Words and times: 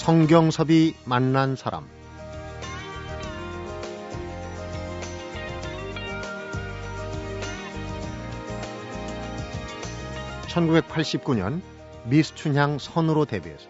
성경섭이 0.00 0.94
만난 1.04 1.56
사람 1.56 1.86
(1989년) 10.48 11.60
미스 12.04 12.34
춘향 12.34 12.78
선으로 12.78 13.26
데뷔해서 13.26 13.68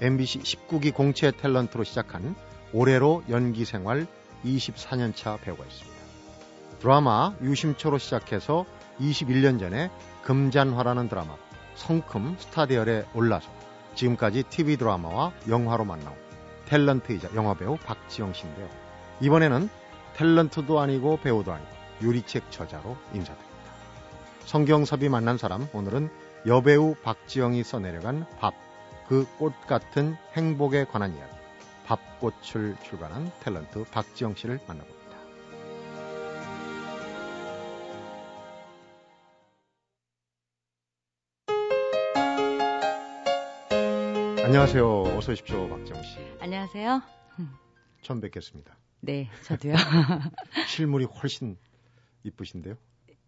MBC 0.00 0.40
19기 0.40 0.92
공채 0.92 1.30
탤런트로 1.30 1.84
시작한 1.84 2.34
올해로 2.72 3.22
연기 3.30 3.64
생활 3.64 4.08
24년차 4.44 5.40
배우가 5.40 5.64
있습니다. 5.64 5.96
드라마 6.80 7.36
유심초로 7.40 7.98
시작해서 7.98 8.66
21년 8.98 9.60
전에 9.60 9.92
금잔화라는 10.22 11.08
드라마 11.08 11.36
성큼 11.76 12.34
스타대열에 12.40 13.04
올라서 13.14 13.57
지금까지 13.98 14.44
TV 14.44 14.76
드라마와 14.76 15.32
영화로 15.48 15.84
만나온 15.84 16.16
탤런트이자 16.68 17.34
영화배우 17.34 17.78
박지영 17.78 18.32
씨인데요. 18.32 18.68
이번에는 19.20 19.68
탤런트도 20.16 20.78
아니고 20.78 21.18
배우도 21.18 21.52
아니고 21.52 21.70
유리책 22.02 22.50
저자로 22.52 22.96
인사드립니다. 23.12 23.48
성경섭이 24.44 25.08
만난 25.08 25.36
사람 25.36 25.66
오늘은 25.72 26.10
여배우 26.46 26.94
박지영이 27.02 27.64
써내려간 27.64 28.24
밥, 28.38 28.54
그 29.08 29.26
꽃 29.38 29.52
같은 29.66 30.16
행복에 30.34 30.84
관한 30.84 31.16
이야기 31.16 31.32
밥꽃을 31.86 32.76
출간한 32.84 33.32
탤런트 33.42 33.84
박지영 33.90 34.36
씨를 34.36 34.60
만나봅니다. 34.68 34.97
안녕하세요. 44.48 45.02
어서 45.18 45.32
오십시오, 45.32 45.68
박정 45.68 46.02
씨. 46.02 46.16
안녕하세요. 46.40 47.02
처음 48.00 48.18
뵙겠습니다. 48.22 48.78
네, 49.00 49.28
저도요. 49.44 49.74
실물이 50.66 51.04
훨씬 51.04 51.58
이쁘신데요. 52.22 52.74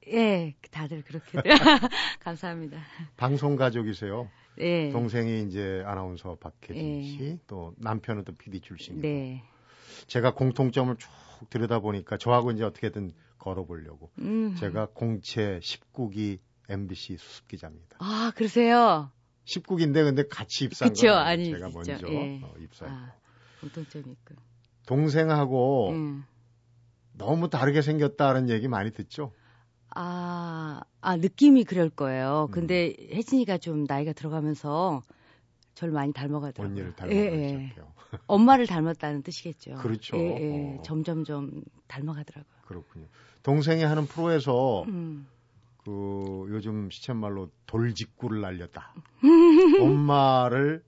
예, 0.09 0.55
다들 0.71 1.03
그렇게 1.03 1.39
감사합니다. 2.21 2.81
방송 3.19 3.57
가족이세요. 3.57 4.31
네. 4.57 4.91
동생이 4.93 5.43
이제 5.43 5.83
아나운서 5.85 6.37
박혜진 6.37 6.75
네. 6.75 7.03
씨, 7.03 7.39
또 7.47 7.75
남편은 7.77 8.25
또 8.25 8.33
PD 8.33 8.61
출신이고. 8.63 9.03
네. 9.03 9.45
제가 10.07 10.33
공통점을 10.33 10.97
쭉 10.97 11.11
들여다 11.51 11.81
보니까 11.81 12.17
저하고 12.17 12.51
이제 12.51 12.65
어떻게든 12.65 13.13
걸어보려고. 13.37 14.11
음. 14.21 14.55
제가 14.59 14.87
공채 14.95 15.61
19기 15.63 16.39
MBC 16.71 17.19
수습 17.19 17.47
기자입니다. 17.47 17.99
아, 17.99 18.33
그러세요? 18.35 19.13
19기인데 19.51 20.05
근데 20.05 20.27
같이 20.29 20.65
입사한 20.65 20.93
그쵸, 20.93 21.09
건 21.09 21.19
아니, 21.19 21.45
제가 21.47 21.69
진짜, 21.71 21.93
먼저 21.99 22.09
예. 22.13 22.41
어, 22.43 22.55
입사했고. 22.59 22.97
아, 22.97 23.13
공통점이 23.61 24.05
있군. 24.13 24.37
동생하고 24.87 25.91
음. 25.91 26.25
너무 27.13 27.51
다르게 27.51 27.83
생겼다는 27.83 28.49
얘기 28.49 28.69
많이 28.69 28.93
듣죠? 28.93 29.33
아, 29.95 30.81
아, 31.01 31.17
느낌이 31.17 31.65
그럴 31.65 31.91
거예요. 31.91 32.47
음. 32.49 32.53
근데 32.53 32.95
혜진이가 33.13 33.59
좀 33.59 33.85
나이가 33.89 34.13
들어가면서 34.13 35.03
저를 35.75 35.93
많이 35.93 36.13
닮아가더라고요. 36.13 36.67
언니를 36.67 36.95
닮아가기 36.95 37.19
예, 37.19 37.33
예. 37.33 37.75
엄마를 38.27 38.67
닮았다는 38.67 39.23
뜻이겠죠. 39.23 39.75
그렇죠. 39.77 40.17
예, 40.17 40.21
예. 40.41 40.77
어. 40.79 40.83
점점점 40.83 41.63
닮아가더라고요. 41.89 42.55
그렇군요. 42.67 43.07
동생이 43.43 43.83
하는 43.83 44.07
프로에서 44.07 44.85
음. 44.85 45.27
그 45.91 46.47
요즘 46.51 46.89
시쳇말로 46.89 47.51
돌직구를 47.67 48.41
날렸다. 48.41 48.95
엄마를 49.81 50.85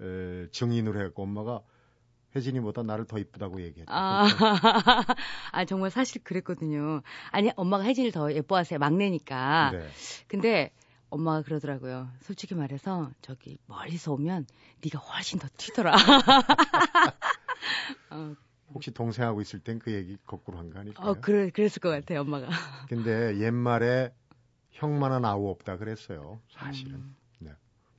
에, 0.00 0.46
증인으로 0.52 1.00
했고 1.02 1.24
엄마가 1.24 1.60
혜진이보다 2.36 2.84
나를 2.84 3.04
더 3.06 3.18
이쁘다고 3.18 3.60
얘기했다. 3.62 3.92
아, 3.92 4.26
아, 5.50 5.64
정말 5.64 5.90
사실 5.90 6.22
그랬거든요. 6.22 7.02
아니, 7.32 7.50
엄마가 7.56 7.82
혜진이를 7.82 8.12
더 8.12 8.32
예뻐하세요. 8.32 8.78
막내니까. 8.78 9.70
네. 9.72 9.88
근데 10.28 10.70
엄마가 11.10 11.42
그러더라고요. 11.42 12.08
솔직히 12.20 12.54
말해서 12.54 13.10
저기 13.22 13.58
멀리서 13.66 14.12
오면 14.12 14.46
네가 14.84 15.00
훨씬 15.00 15.40
더 15.40 15.48
튀더라. 15.56 15.96
어, 18.10 18.34
혹시 18.72 18.92
동생하고 18.92 19.40
있을 19.40 19.58
땐 19.60 19.80
그 19.80 19.92
얘기 19.92 20.16
거꾸로 20.26 20.58
한 20.58 20.70
거 20.70 20.78
아닐까요? 20.78 21.10
어, 21.10 21.14
그래, 21.20 21.50
그랬을 21.50 21.80
것 21.80 21.88
같아요, 21.88 22.20
엄마가. 22.20 22.48
근데 22.88 23.36
옛말에 23.38 24.12
형만한 24.78 25.24
아우 25.24 25.48
없다 25.50 25.76
그랬어요. 25.76 26.40
사실은. 26.50 26.94
음, 26.94 27.16
네. 27.40 27.50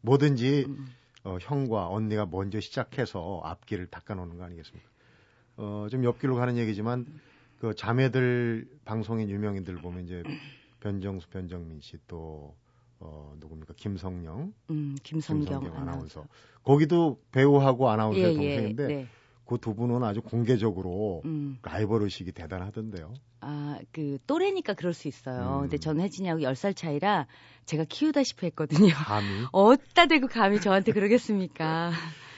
뭐든지 0.01 0.65
음. 0.67 0.87
어, 1.25 1.37
형과 1.41 1.89
언니가 1.89 2.25
먼저 2.25 2.59
시작해서 2.59 3.41
앞길을 3.43 3.87
닦아놓는 3.87 4.37
거 4.37 4.45
아니겠습니까? 4.45 4.89
어, 5.57 5.87
좀 5.91 6.03
옆길로 6.05 6.35
가는 6.35 6.55
얘기지만 6.57 7.05
그 7.59 7.75
자매들 7.75 8.67
방송인 8.85 9.29
유명인들 9.29 9.75
보면 9.75 10.05
이제 10.05 10.23
변정수, 10.79 11.27
변정민 11.29 11.81
씨 11.81 11.97
또 12.07 12.55
어, 13.01 13.33
누굽니까 13.39 13.73
김성령, 13.77 14.53
음, 14.71 14.95
김성경, 15.03 15.45
김성경 15.45 15.81
아나운서. 15.81 16.21
아나운서. 16.21 16.25
거기도 16.63 17.21
배우하고 17.31 17.89
아나운서의 17.89 18.25
예, 18.25 18.29
예, 18.29 18.35
동생인데 18.35 18.87
네. 18.87 19.07
그두 19.45 19.73
분은 19.73 20.03
아주 20.03 20.21
공개적으로 20.21 21.21
음, 21.25 21.57
라이벌 21.61 22.03
의식이 22.03 22.33
대단하던데요. 22.33 23.13
아, 23.41 23.79
그, 23.91 24.17
또래니까 24.27 24.73
그럴 24.73 24.93
수 24.93 25.07
있어요. 25.07 25.57
음. 25.57 25.61
근데 25.61 25.77
저는 25.77 26.03
혜진이하고 26.03 26.41
10살 26.41 26.75
차이라 26.75 27.27
제가 27.65 27.85
키우다시피 27.87 28.47
했거든요. 28.47 28.93
감히 28.93 29.27
어디다 29.51 30.07
대고 30.07 30.27
감히 30.27 30.59
저한테 30.59 30.91
그러겠습니까? 30.91 31.91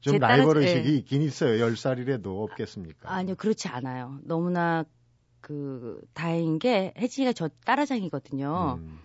좀제 0.00 0.18
라이벌 0.18 0.58
의식이 0.58 0.88
예. 0.88 0.94
있긴 0.96 1.22
있어요. 1.22 1.66
10살이라도 1.66 2.42
없겠습니까? 2.44 3.12
아니요, 3.12 3.34
그렇지 3.36 3.68
않아요. 3.68 4.18
너무나 4.22 4.84
그 5.40 6.00
다행인 6.14 6.58
게 6.58 6.94
혜진이가 6.96 7.32
저 7.32 7.48
딸아장이거든요. 7.64 8.78
음, 8.80 8.98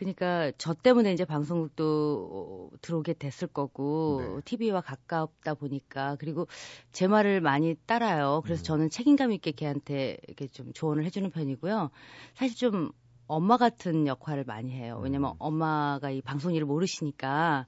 그러니까 0.00 0.50
저 0.56 0.72
때문에 0.72 1.12
이제 1.12 1.26
방송국도 1.26 2.70
어, 2.72 2.76
들어오게 2.80 3.12
됐을 3.12 3.48
거고 3.48 4.22
네. 4.22 4.40
TV와 4.46 4.80
가깝다 4.80 5.52
보니까 5.52 6.16
그리고 6.18 6.48
제 6.90 7.06
말을 7.06 7.42
많이 7.42 7.74
따라요. 7.84 8.40
그래서 8.42 8.62
음. 8.62 8.64
저는 8.64 8.90
책임감 8.90 9.30
있게 9.32 9.52
걔한테 9.52 10.16
이렇게 10.26 10.48
좀 10.48 10.72
조언을 10.72 11.04
해주는 11.04 11.30
편이고요. 11.30 11.90
사실 12.32 12.56
좀 12.56 12.92
엄마 13.26 13.58
같은 13.58 14.06
역할을 14.06 14.44
많이 14.44 14.72
해요. 14.72 14.98
왜냐면 15.02 15.32
음. 15.32 15.36
엄마가 15.38 16.10
이 16.10 16.22
방송 16.22 16.54
일을 16.54 16.66
모르시니까 16.66 17.66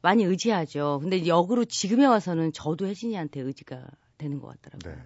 많이 0.00 0.22
의지하죠. 0.22 1.00
근데 1.02 1.26
역으로 1.26 1.64
지금에 1.64 2.06
와서는 2.06 2.52
저도 2.52 2.86
혜진이한테 2.86 3.40
의지가 3.40 3.84
되는 4.16 4.38
것 4.38 4.62
같더라고요. 4.62 5.04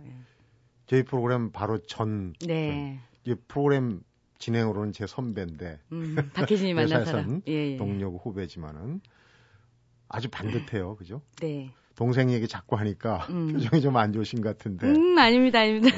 저희 0.85 1.03
프로그램 1.03 1.51
바로 1.51 1.79
전 1.79 2.35
네. 2.41 2.47
네. 2.47 3.01
이 3.25 3.35
프로그램 3.49 4.03
진행으로는 4.47 4.93
제 4.93 5.07
선배인데 5.07 5.79
음, 5.93 6.17
박혜진이 6.35 6.75
만난 6.75 7.05
사람. 7.05 7.43
예, 7.47 7.75
예. 7.75 7.77
동료고 7.77 8.19
후배지만은 8.19 9.01
아주 10.09 10.29
반듯해요. 10.29 10.97
그죠? 10.97 11.23
네. 11.41 11.73
동생 11.95 12.29
얘기 12.33 12.49
자꾸 12.49 12.75
하니까 12.77 13.19
음. 13.31 13.53
표정이 13.55 13.81
좀 13.83 13.97
안 13.97 14.13
좋으신 14.13 14.41
것 14.43 14.59
같은데. 14.59 14.89
음, 14.89 15.17
아닙니다, 15.17 15.61
아닙니다. 15.61 15.97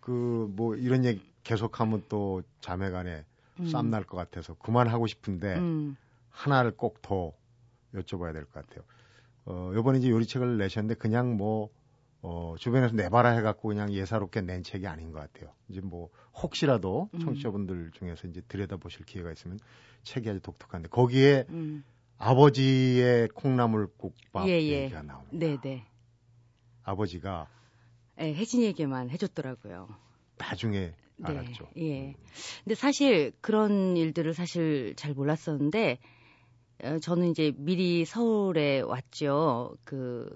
그뭐 0.00 0.76
이런 0.76 1.04
얘기 1.04 1.20
계속하면 1.42 2.04
또 2.08 2.42
자매간에 2.60 3.24
싸움 3.66 3.90
날것 3.90 4.16
같아서 4.16 4.54
그만하고 4.54 5.06
싶은데 5.08 5.56
음, 5.56 5.96
하나를 6.30 6.70
꼭 6.76 7.02
더 7.02 7.32
여쭤봐야 7.94 8.32
될 8.32 8.44
것 8.44 8.52
같아요. 8.52 8.84
어, 9.46 9.72
요번에 9.74 9.98
이제 9.98 10.08
요리책을 10.10 10.58
내셨는데 10.58 10.94
그냥 10.94 11.36
뭐 11.36 11.70
어, 12.22 12.54
주변에서 12.58 12.94
내봐라 12.94 13.30
해갖고 13.30 13.68
그냥 13.68 13.92
예사롭게 13.92 14.42
낸 14.42 14.62
책이 14.62 14.86
아닌 14.86 15.10
것 15.10 15.20
같아요. 15.20 15.52
이제 15.68 15.80
뭐 15.80 16.10
혹시라도 16.34 17.08
음. 17.14 17.20
청취자분들 17.20 17.92
중에서 17.94 18.28
이제 18.28 18.42
들여다보실 18.46 19.06
기회가 19.06 19.32
있으면 19.32 19.58
책이 20.02 20.28
아주 20.28 20.40
독특한데 20.40 20.88
거기에 20.88 21.46
음. 21.48 21.84
아버지의 22.18 23.28
콩나물국밥 23.28 24.46
예, 24.48 24.60
예. 24.60 24.82
얘기가 24.82 25.02
나옵니다. 25.02 25.30
네, 25.32 25.56
네. 25.62 25.86
아버지가 26.82 27.48
예, 28.20 28.34
혜진이에게만 28.34 29.08
해줬더라고요. 29.10 29.88
나중에 30.36 30.94
네, 31.16 31.26
알았죠. 31.28 31.68
예. 31.78 32.14
근데 32.64 32.74
사실 32.74 33.32
그런 33.40 33.96
일들을 33.96 34.34
사실 34.34 34.94
잘 34.96 35.12
몰랐었는데, 35.14 35.92
어, 35.92 35.98
저는 37.02 37.30
이제 37.30 37.52
미리 37.56 38.04
서울에 38.04 38.80
왔죠. 38.80 39.76
그 39.84 40.28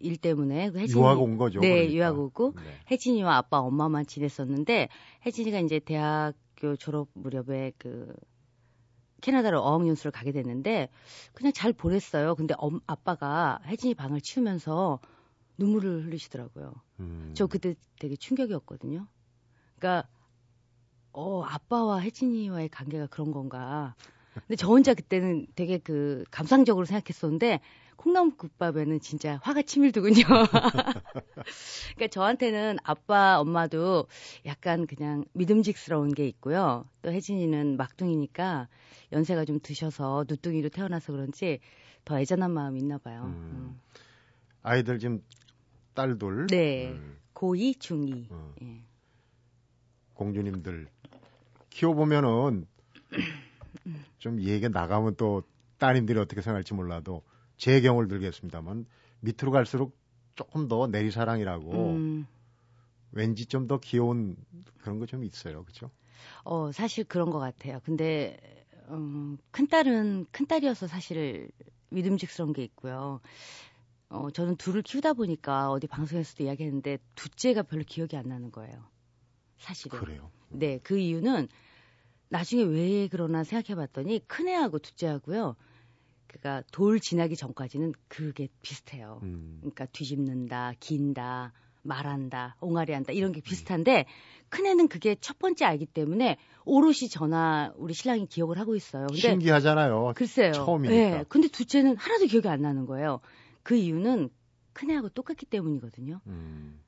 일 0.00 0.16
때문에. 0.16 0.70
그 0.70 0.78
혜진이- 0.78 0.96
유학 0.96 1.20
온 1.20 1.36
거죠. 1.36 1.58
네, 1.60 1.70
그러니까. 1.70 1.92
유학 1.94 2.18
오고 2.18 2.52
네. 2.56 2.62
혜진이와 2.90 3.36
아빠, 3.36 3.58
엄마만 3.58 4.06
지냈었는데 4.06 4.88
혜진이가 5.26 5.58
이제 5.58 5.80
대학교 5.80 6.76
졸업 6.76 7.08
무렵에 7.14 7.72
그 7.78 8.14
캐나다로 9.20 9.60
어학연수를 9.60 10.12
가게 10.12 10.30
됐는데 10.30 10.88
그냥 11.32 11.52
잘 11.52 11.72
보냈어요. 11.72 12.36
근데 12.36 12.54
엄, 12.58 12.78
아빠가 12.86 13.58
혜진이 13.66 13.94
방을 13.94 14.20
치우면서 14.20 15.00
눈물을 15.58 16.04
흘리시더라고요. 16.06 16.74
음. 17.00 17.32
저 17.34 17.48
그때 17.48 17.74
되게 17.98 18.14
충격이었거든요. 18.14 19.08
그러니까 19.80 20.08
어 21.12 21.42
아빠와 21.42 21.98
혜진이와의 22.02 22.68
관계가 22.68 23.08
그런 23.08 23.32
건가? 23.32 23.96
근데 24.46 24.56
저 24.56 24.68
혼자 24.68 24.94
그때는 24.94 25.46
되게 25.54 25.78
그 25.78 26.24
감상적으로 26.30 26.86
생각했었는데 26.86 27.60
콩나물 27.96 28.36
국밥에는 28.36 29.00
진짜 29.00 29.40
화가 29.42 29.62
치밀더군요. 29.62 30.22
그러니까 31.96 32.06
저한테는 32.10 32.78
아빠, 32.84 33.40
엄마도 33.40 34.06
약간 34.46 34.86
그냥 34.86 35.24
믿음직스러운 35.32 36.14
게 36.14 36.26
있고요. 36.28 36.84
또 37.02 37.10
혜진이는 37.10 37.76
막둥이니까 37.76 38.68
연세가 39.12 39.44
좀 39.44 39.58
드셔서 39.60 40.24
누뚱이로 40.28 40.68
태어나서 40.68 41.12
그런지 41.12 41.58
더 42.04 42.20
애잔한 42.20 42.52
마음이 42.52 42.78
있나 42.78 42.98
봐요. 42.98 43.24
음. 43.24 43.32
음. 43.52 43.80
아이들 44.62 45.00
지금 45.00 45.22
딸들. 45.94 46.46
네. 46.46 46.90
음. 46.90 47.18
고2, 47.34 47.78
중2. 47.78 48.26
어. 48.30 48.54
예. 48.62 48.82
공주님들 50.14 50.88
키워보면은 51.70 52.66
좀 54.18 54.40
얘기가 54.40 54.68
나가면 54.68 55.16
또 55.16 55.42
따님들이 55.78 56.18
어떻게 56.18 56.40
생각할지 56.42 56.74
몰라도 56.74 57.22
제 57.56 57.80
경우를 57.80 58.08
들겠습니다만 58.08 58.86
밑으로 59.20 59.50
갈수록 59.50 59.96
조금 60.34 60.68
더 60.68 60.86
내리사랑이라고 60.86 61.90
음. 61.92 62.26
왠지 63.12 63.46
좀 63.46 63.66
더 63.66 63.78
귀여운 63.80 64.36
그런 64.82 64.98
거 64.98 65.06
좀 65.06 65.24
있어요, 65.24 65.64
그렇죠? 65.64 65.90
어 66.44 66.70
사실 66.72 67.04
그런 67.04 67.30
것 67.30 67.38
같아요. 67.38 67.80
근데 67.84 68.38
음, 68.90 69.38
큰 69.50 69.66
딸은 69.66 70.26
큰 70.30 70.46
딸이어서 70.46 70.86
사실 70.86 71.50
믿음직스러운 71.90 72.52
게 72.52 72.62
있고요. 72.64 73.20
어 74.10 74.30
저는 74.30 74.56
둘을 74.56 74.82
키우다 74.82 75.14
보니까 75.14 75.70
어디 75.70 75.86
방송에서도 75.86 76.42
이야기했는데 76.44 76.98
둘째가 77.14 77.62
별로 77.62 77.82
기억이 77.86 78.16
안 78.16 78.28
나는 78.28 78.50
거예요. 78.52 78.84
사실은. 79.58 79.98
그래요. 79.98 80.30
네, 80.50 80.78
그 80.82 80.98
이유는 80.98 81.48
나중에 82.28 82.62
왜 82.62 83.08
그러나 83.08 83.44
생각해봤더니 83.44 84.26
큰애하고 84.26 84.78
둘째하고요. 84.78 85.56
그니까 86.26 86.62
돌 86.72 87.00
지나기 87.00 87.36
전까지는 87.36 87.94
그게 88.06 88.48
비슷해요. 88.62 89.20
음. 89.22 89.58
그러니까 89.60 89.86
뒤집는다, 89.86 90.74
긴다, 90.78 91.52
말한다, 91.82 92.56
옹알이한다 92.60 93.12
이런 93.12 93.32
게 93.32 93.40
비슷한데 93.40 94.04
큰애는 94.50 94.88
그게 94.88 95.16
첫 95.20 95.38
번째 95.38 95.64
알기 95.64 95.86
때문에 95.86 96.36
오롯이 96.64 97.08
전화 97.10 97.72
우리 97.76 97.94
신랑이 97.94 98.26
기억을 98.26 98.58
하고 98.58 98.76
있어요. 98.76 99.06
근데 99.06 99.20
신기하잖아요. 99.20 100.12
글쎄요. 100.14 100.52
처음이니까. 100.52 101.18
네, 101.18 101.24
근데 101.28 101.48
둘째는 101.48 101.96
하나도 101.96 102.26
기억이 102.26 102.48
안 102.48 102.60
나는 102.60 102.86
거예요. 102.86 103.20
그 103.62 103.74
이유는 103.74 104.28
큰애하고 104.74 105.08
똑같기 105.08 105.46
때문이거든요. 105.46 106.20
음. 106.26 106.78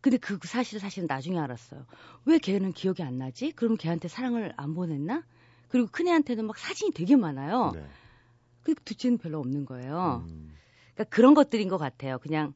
근데 0.00 0.16
그 0.16 0.38
사실을 0.42 0.80
사실은 0.80 1.06
나중에 1.06 1.38
알았어요. 1.38 1.84
왜 2.24 2.38
걔는 2.38 2.72
기억이 2.72 3.02
안 3.02 3.18
나지? 3.18 3.52
그럼 3.52 3.76
걔한테 3.76 4.08
사랑을 4.08 4.52
안 4.56 4.74
보냈나? 4.74 5.24
그리고 5.68 5.88
큰애한테는 5.90 6.46
막 6.46 6.56
사진이 6.56 6.92
되게 6.92 7.16
많아요. 7.16 7.72
네. 7.74 7.86
그 8.62 8.74
두치는 8.74 9.18
별로 9.18 9.38
없는 9.40 9.64
거예요. 9.64 10.24
음. 10.28 10.54
그러니까 10.94 11.04
그런 11.14 11.34
것들인 11.34 11.68
것 11.68 11.78
같아요. 11.78 12.18
그냥 12.18 12.54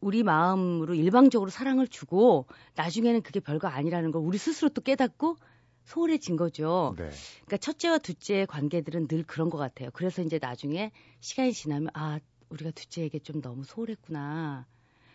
우리 0.00 0.22
마음으로 0.22 0.94
일방적으로 0.94 1.50
사랑을 1.50 1.86
주고 1.86 2.46
나중에는 2.74 3.22
그게 3.22 3.40
별거 3.40 3.68
아니라는 3.68 4.10
걸 4.10 4.22
우리 4.22 4.36
스스로 4.38 4.68
또 4.70 4.80
깨닫고 4.80 5.36
소홀해진 5.84 6.36
거죠. 6.36 6.94
네. 6.96 7.10
그러니까 7.44 7.56
첫째와 7.58 7.98
둘째의 7.98 8.46
관계들은 8.46 9.08
늘 9.08 9.22
그런 9.24 9.50
것 9.50 9.58
같아요. 9.58 9.90
그래서 9.92 10.22
이제 10.22 10.38
나중에 10.40 10.90
시간이 11.20 11.52
지나면 11.52 11.90
아 11.94 12.18
우리가 12.48 12.70
둘째에게 12.72 13.20
좀 13.20 13.40
너무 13.40 13.64
소홀했구나. 13.64 14.66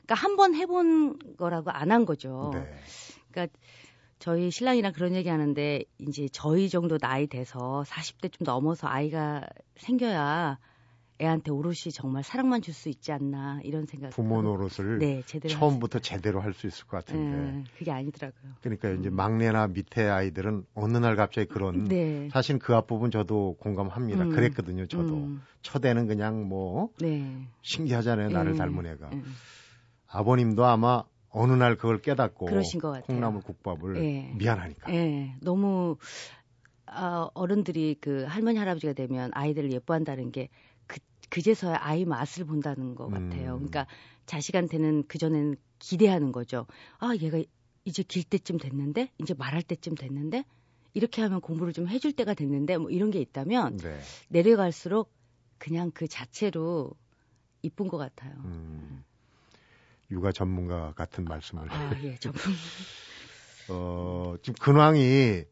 그러니까 0.08 0.16
한 0.16 0.36
번 0.38 0.56
해본 0.56 1.36
거라고 1.38 1.70
안 1.72 1.92
한 1.92 2.06
거죠. 2.06 2.52
네. 2.54 2.74
그러니까 3.32 3.58
저희 4.20 4.50
신랑이랑 4.50 4.94
그런 4.94 5.14
얘기 5.14 5.30
하는데 5.30 5.84
이제 6.00 6.28
저희 6.32 6.70
정도 6.70 6.98
나이 6.98 7.28
돼서 7.28 7.84
40대 7.88 8.32
좀 8.32 8.46
넘어서 8.46 8.88
아이가 8.88 9.46
생겨야 9.76 10.58
애한테 11.20 11.52
오롯이 11.52 11.92
정말 11.94 12.24
사랑만 12.24 12.62
줄 12.62 12.74
수 12.76 12.90
있지 12.90 13.12
않나 13.12 13.60
이런 13.64 13.86
생각. 13.88 14.12
부모 14.12 14.42
노릇을 14.44 15.00
네, 15.00 15.24
제대로 15.26 15.52
처음부터 15.52 16.00
제대로 16.00 16.42
할 16.42 16.54
수 16.54 16.68
있을 16.68 16.86
것 16.86 16.98
같은데. 17.06 17.38
네, 17.38 17.64
그게 17.78 17.92
아니더라고요. 17.92 18.52
그러니까 18.62 18.90
이제 18.92 19.10
음. 19.10 19.16
막내나 19.16 19.68
밑에 19.68 20.08
아이들은 20.08 20.66
어느 20.76 20.98
날 20.98 21.16
갑자기 21.16 21.48
그런 21.48 21.86
네. 21.90 22.30
사실 22.32 22.60
그 22.60 22.76
앞부분 22.76 23.10
저도 23.12 23.58
공감합니다. 23.60 24.26
음. 24.26 24.30
그랬거든요, 24.30 24.86
저도. 24.88 25.16
음. 25.16 25.42
첫애는 25.64 26.08
그냥 26.08 26.48
뭐 26.48 26.90
네. 27.00 27.48
신기하잖아요, 27.64 28.30
나를 28.30 28.52
네. 28.54 28.58
닮은 28.60 28.86
애가. 28.86 29.10
네. 29.10 29.22
아버님도 30.08 30.66
아마 30.66 31.04
어느 31.30 31.54
날 31.54 31.76
그걸 31.76 32.02
깨닫고 32.02 32.46
그러신 32.46 32.80
것 32.80 32.92
같아요. 32.92 33.06
콩나물 33.06 33.42
국밥을 33.42 33.98
예. 34.04 34.34
미안하니까. 34.36 34.94
예. 34.94 35.36
너무 35.42 35.98
아, 36.86 37.30
어른들이 37.34 37.98
그 38.00 38.24
할머니 38.24 38.58
할아버지가 38.58 38.94
되면 38.94 39.32
아이들을 39.34 39.72
예뻐한다는 39.72 40.32
게 40.32 40.50
그, 40.88 41.00
그제서야 41.30 41.78
아이 41.80 42.06
맛을 42.06 42.46
본다는 42.46 42.96
것 42.96 43.10
같아요. 43.10 43.54
음. 43.54 43.58
그러니까 43.58 43.88
자식한테는 44.26 45.08
그전에는 45.08 45.56
기대하는 45.80 46.32
거죠. 46.32 46.66
아, 47.00 47.14
얘가 47.20 47.42
이제 47.86 48.04
길 48.04 48.24
때쯤 48.24 48.58
됐는데, 48.58 49.12
이제 49.20 49.34
말할 49.34 49.62
때쯤 49.64 49.96
됐는데, 49.96 50.44
이렇게 50.94 51.22
하면 51.22 51.40
공부를 51.40 51.72
좀 51.72 51.88
해줄 51.88 52.12
때가 52.14 52.34
됐는데, 52.34 52.78
뭐 52.78 52.90
이런 52.90 53.12
게 53.12 53.20
있다면, 53.20 53.78
네. 53.78 54.00
내려갈수록 54.30 55.14
그냥 55.58 55.92
그 55.94 56.08
자체로 56.08 56.92
이쁜 57.62 57.88
것 57.88 57.98
같아요. 57.98 58.34
음. 58.44 59.04
육아 60.12 60.32
전문가 60.32 60.94
같은 60.94 61.26
말씀을. 61.26 61.72
아, 61.72 61.92
예, 62.04 62.16
전문. 62.20 62.40
어, 63.70 64.36
지금 64.42 64.56
근황이 64.60 65.44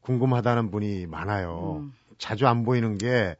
궁금하다는 0.00 0.70
분이 0.70 1.06
많아요. 1.06 1.78
음. 1.80 1.92
자주 2.18 2.46
안 2.46 2.64
보이는 2.64 2.98
게 2.98 3.36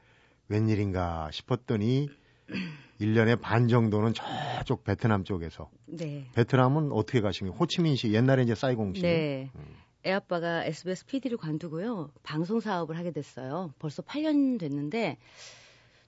웬일인가 0.48 1.30
싶었더니 1.32 2.08
1년에 3.00 3.40
반 3.40 3.68
정도는 3.68 4.12
저쪽 4.14 4.84
베트남 4.84 5.24
쪽에서. 5.24 5.70
네. 5.86 6.28
베트남은 6.34 6.92
어떻게 6.92 7.20
가신 7.20 7.46
거예요? 7.46 7.58
호치민시 7.58 8.12
옛날에 8.12 8.42
이제 8.42 8.54
사이공시. 8.54 9.02
네. 9.02 9.50
음. 9.54 9.76
애 10.06 10.12
아빠가 10.12 10.64
SBS 10.64 11.04
PD를 11.06 11.36
관두고요. 11.36 12.10
방송 12.22 12.60
사업을 12.60 12.96
하게 12.96 13.10
됐어요. 13.10 13.72
벌써 13.78 14.02
8년 14.02 14.58
됐는데 14.58 15.18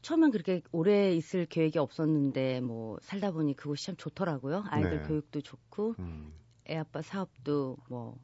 처음엔 0.03 0.31
그렇게 0.31 0.63
오래 0.73 1.15
있을 1.15 1.47
계획이 1.47 1.79
없었는데 1.79 2.61
뭐 2.61 2.99
살다 3.03 3.31
보니 3.33 3.55
그곳이 3.55 3.87
참 3.87 3.97
좋더라고요. 3.97 4.65
아이들 4.69 5.03
네. 5.03 5.09
교육도 5.09 5.41
좋고 5.41 5.95
음. 5.99 6.33
애 6.69 6.77
아빠 6.77 7.03
사업도 7.03 7.77
뭐 7.89 8.19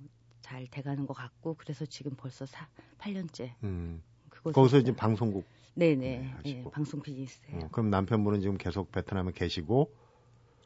잘 0.48 0.66
돼가는 0.66 1.06
것 1.06 1.12
같고 1.12 1.54
그래서 1.58 1.84
지금 1.84 2.12
벌써 2.16 2.46
사, 2.46 2.66
8년째. 2.98 3.52
음. 3.64 4.02
거기서 4.30 4.78
이제 4.78 4.94
방송국. 4.96 5.44
네네. 5.74 5.96
네, 5.96 6.34
네, 6.42 6.64
방송 6.72 7.02
비즈니스예요. 7.02 7.66
어, 7.66 7.68
그럼 7.70 7.90
남편분은 7.90 8.40
지금 8.40 8.56
계속 8.56 8.90
베트남에 8.90 9.32
계시고. 9.32 9.92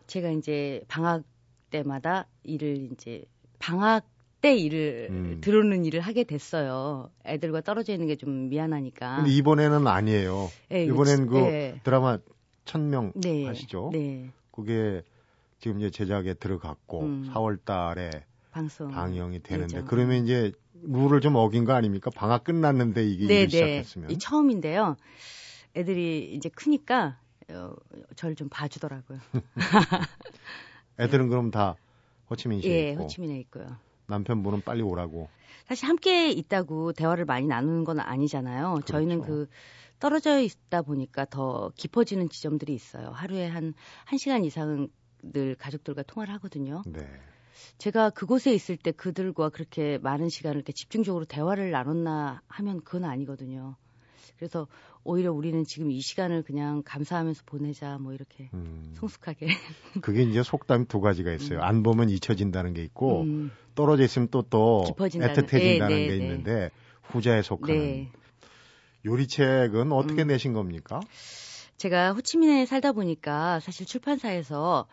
제가 0.06 0.30
이제 0.30 0.84
방학 0.86 1.24
때마다 1.70 2.28
일을 2.44 2.92
이제 2.92 3.24
방학 3.58 4.06
때 4.42 4.54
일을 4.56 5.06
음. 5.10 5.38
들어오는 5.40 5.84
일을 5.86 6.00
하게 6.00 6.24
됐어요. 6.24 7.08
애들과 7.24 7.60
떨어져 7.62 7.92
있는 7.94 8.06
게 8.08 8.16
좀 8.16 8.48
미안하니까. 8.50 9.16
근데 9.16 9.30
이번에는 9.30 9.86
아니에요. 9.86 10.50
네, 10.68 10.84
이번엔 10.84 11.26
그 11.28 11.38
네. 11.38 11.80
드라마 11.84 12.18
천명 12.66 13.12
네. 13.14 13.48
아시죠? 13.48 13.88
네. 13.92 14.30
그게 14.50 15.02
지금 15.60 15.78
이제 15.78 15.90
제작에 15.90 16.34
들어갔고 16.34 17.00
음. 17.02 17.30
4월 17.32 17.64
달에 17.64 18.10
방송 18.50 18.90
방영이 18.90 19.42
되는데 19.42 19.76
예정. 19.76 19.86
그러면 19.88 20.24
이제 20.24 20.52
룰을 20.82 21.20
좀 21.20 21.36
어긴 21.36 21.64
거 21.64 21.72
아닙니까? 21.72 22.10
방학 22.14 22.44
끝났는데 22.44 23.04
이게 23.06 23.26
네, 23.26 23.48
시작했으면. 23.48 24.10
이 24.10 24.18
처음인데요. 24.18 24.96
애들이 25.76 26.34
이제 26.34 26.48
크니까 26.48 27.16
어, 27.50 27.74
저를 28.16 28.34
좀 28.34 28.48
봐주더라고요. 28.50 29.18
애들은 31.00 31.28
그럼 31.28 31.50
다 31.50 31.76
호치민 32.30 32.60
시에 32.60 32.70
예, 32.86 32.90
있고. 32.90 33.04
호치민에 33.04 33.38
있고요. 33.40 33.66
남편분은 34.06 34.62
빨리 34.62 34.82
오라고. 34.82 35.28
사실 35.66 35.88
함께 35.88 36.30
있다고 36.30 36.92
대화를 36.92 37.24
많이 37.24 37.46
나누는 37.46 37.84
건 37.84 38.00
아니잖아요. 38.00 38.72
그렇죠. 38.74 38.92
저희는 38.92 39.22
그 39.22 39.46
떨어져 39.98 40.40
있다 40.40 40.82
보니까 40.82 41.24
더 41.24 41.70
깊어지는 41.76 42.28
지점들이 42.28 42.74
있어요. 42.74 43.10
하루에 43.10 43.46
한 43.46 43.74
1시간 44.06 44.44
이상은 44.44 44.88
늘 45.22 45.54
가족들과 45.54 46.02
통화를 46.02 46.34
하거든요. 46.34 46.82
네. 46.86 47.00
제가 47.78 48.10
그곳에 48.10 48.52
있을 48.52 48.76
때 48.76 48.90
그들과 48.92 49.50
그렇게 49.50 49.98
많은 49.98 50.28
시간을 50.28 50.56
이렇게 50.56 50.72
집중적으로 50.72 51.24
대화를 51.24 51.70
나눴나 51.70 52.42
하면 52.48 52.82
그건 52.82 53.04
아니거든요. 53.04 53.76
그래서 54.36 54.66
오히려 55.04 55.32
우리는 55.32 55.64
지금 55.64 55.90
이 55.90 56.00
시간을 56.00 56.42
그냥 56.42 56.82
감사하면서 56.84 57.42
보내자 57.46 57.98
뭐 57.98 58.12
이렇게 58.12 58.50
음. 58.54 58.92
성숙하게. 58.94 59.46
그게 60.02 60.22
이제 60.22 60.42
속담 60.42 60.86
두 60.86 61.00
가지가 61.00 61.32
있어요. 61.32 61.58
음. 61.58 61.62
안 61.64 61.82
보면 61.82 62.08
잊혀진다는 62.10 62.74
게 62.74 62.82
있고 62.84 63.22
음. 63.22 63.50
떨어져 63.74 64.04
있으면 64.04 64.28
또 64.28 64.42
또 64.42 64.84
애틋해진다는 64.96 65.88
네, 65.88 65.88
네, 65.88 66.06
게 66.06 66.08
네. 66.08 66.16
있는데 66.16 66.70
후자에 67.02 67.42
속하는. 67.42 67.80
네. 67.80 68.12
요리책은 69.04 69.90
어떻게 69.92 70.22
음. 70.22 70.28
내신 70.28 70.52
겁니까? 70.52 71.00
제가 71.76 72.12
호치민에 72.12 72.66
살다 72.66 72.92
보니까 72.92 73.58
사실 73.60 73.86
출판사에서 73.86 74.86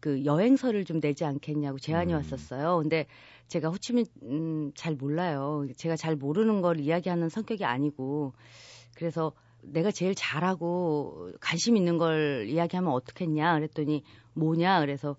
그 0.00 0.24
여행서를 0.24 0.84
좀 0.84 1.00
내지 1.00 1.24
않겠냐고 1.24 1.78
제안이 1.78 2.12
음. 2.12 2.18
왔었어요. 2.18 2.78
근데 2.78 3.06
제가 3.48 3.70
호치민 3.70 4.06
음, 4.22 4.72
잘 4.74 4.94
몰라요. 4.94 5.66
제가 5.76 5.96
잘 5.96 6.14
모르는 6.14 6.60
걸 6.60 6.78
이야기하는 6.78 7.28
성격이 7.28 7.64
아니고 7.64 8.34
그래서 8.98 9.32
내가 9.62 9.92
제일 9.92 10.14
잘하고 10.16 11.30
관심 11.40 11.76
있는 11.76 11.98
걸 11.98 12.48
이야기하면 12.48 12.92
어떻겠냐 12.92 13.54
그랬더니 13.54 14.02
뭐냐 14.34 14.80
그래서 14.80 15.16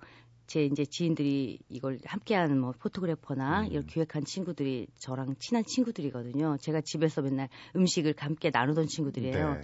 제 0.48 0.66
이제 0.66 0.84
지인들이 0.84 1.60
이걸 1.70 2.00
함께하는 2.04 2.60
뭐 2.60 2.74
포토그래퍼나 2.78 3.62
음. 3.62 3.66
이걸 3.68 3.86
기획한 3.86 4.26
친구들이 4.26 4.88
저랑 4.98 5.36
친한 5.40 5.64
친구들이거든요. 5.64 6.58
제가 6.60 6.82
집에서 6.82 7.22
맨날 7.22 7.48
음식을 7.76 8.16
함께 8.18 8.50
나누던 8.52 8.88
친구들이에요. 8.88 9.54
네. 9.54 9.62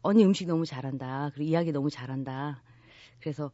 언니 0.00 0.24
음식 0.24 0.46
너무 0.46 0.64
잘한다. 0.64 1.32
그리고 1.34 1.50
이야기 1.50 1.72
너무 1.72 1.90
잘한다. 1.90 2.62
그래서 3.20 3.50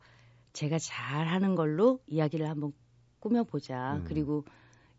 제가 0.53 0.79
잘하는 0.79 1.57
걸로 1.57 2.01
이야기를 2.07 2.49
한번 2.49 2.73
꾸며보자. 3.19 3.97
음. 3.97 4.05
그리고 4.07 4.45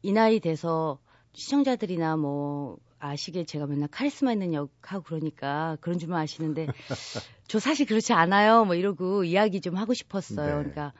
이 0.01 0.11
나이 0.11 0.39
돼서 0.39 0.99
시청자들이나 1.33 2.17
뭐 2.17 2.79
아시게 2.99 3.45
제가 3.45 3.67
맨날 3.67 3.87
카리스마 3.89 4.31
있는 4.33 4.53
역하고 4.53 5.03
그러니까 5.03 5.77
그런 5.81 5.99
줄만 5.99 6.19
아시는데 6.21 6.67
저 7.47 7.59
사실 7.59 7.85
그렇지 7.85 8.13
않아요. 8.13 8.65
뭐 8.65 8.75
이러고 8.75 9.23
이야기 9.23 9.61
좀 9.61 9.75
하고 9.75 9.93
싶었어요. 9.93 10.47
네. 10.47 10.53
그러니까 10.71 10.93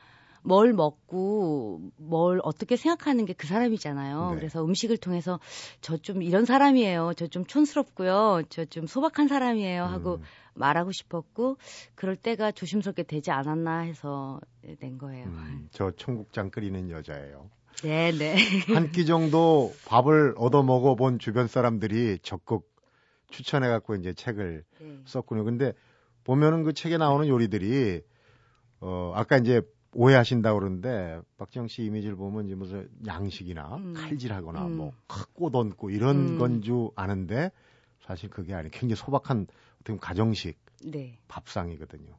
뭘 0.43 0.73
먹고 0.73 1.81
뭘 1.97 2.39
어떻게 2.43 2.75
생각하는 2.75 3.25
게 3.25 3.33
그 3.33 3.47
사람이잖아요. 3.47 4.29
네. 4.31 4.35
그래서 4.35 4.63
음식을 4.63 4.97
통해서 4.97 5.39
저 5.81 5.97
좀 5.97 6.21
이런 6.21 6.45
사람이에요. 6.45 7.13
저 7.15 7.27
좀 7.27 7.45
촌스럽고요. 7.45 8.43
저 8.49 8.65
좀 8.65 8.85
소박한 8.85 9.27
사람이에요. 9.27 9.85
하고 9.85 10.15
음. 10.17 10.21
말하고 10.53 10.91
싶었고 10.91 11.57
그럴 11.95 12.15
때가 12.15 12.51
조심스럽게 12.51 13.03
되지 13.03 13.31
않았나 13.31 13.79
해서 13.79 14.39
낸 14.79 14.97
거예요. 14.99 15.25
음, 15.25 15.67
저 15.71 15.91
청국장 15.91 16.49
끓이는 16.51 16.89
여자예요. 16.91 17.49
네, 17.83 18.11
네. 18.11 18.35
한 18.73 18.91
끼 18.91 19.05
정도 19.05 19.73
밥을 19.87 20.35
얻어 20.37 20.63
먹어본 20.63 21.19
주변 21.19 21.47
사람들이 21.47 22.19
적극 22.21 22.73
추천해 23.29 23.67
갖고 23.67 23.95
이제 23.95 24.13
책을 24.13 24.63
네. 24.79 24.99
썼군요. 25.05 25.43
근데 25.43 25.73
보면은 26.23 26.63
그 26.63 26.73
책에 26.73 26.97
나오는 26.97 27.27
요리들이 27.27 28.01
어 28.81 29.11
아까 29.15 29.37
이제 29.37 29.61
오해하신다고 29.93 30.59
그러는데 30.59 31.19
박지영 31.37 31.67
씨 31.67 31.83
이미지를 31.85 32.15
보면 32.15 32.45
이제 32.45 32.55
무슨 32.55 32.89
양식이나 33.05 33.75
음. 33.77 33.93
칼질하거나 33.95 34.65
음. 34.67 34.77
뭐꽃 34.77 35.55
얹고 35.55 35.89
이런 35.89 36.15
음. 36.33 36.37
건줄 36.37 36.89
아는데 36.95 37.51
사실 38.05 38.29
그게 38.29 38.53
아니에요. 38.53 38.69
굉장히 38.71 38.95
소박한 38.95 39.47
어떻게 39.75 39.87
보면 39.87 39.99
가정식 39.99 40.57
네. 40.85 41.19
밥상이거든요. 41.27 42.13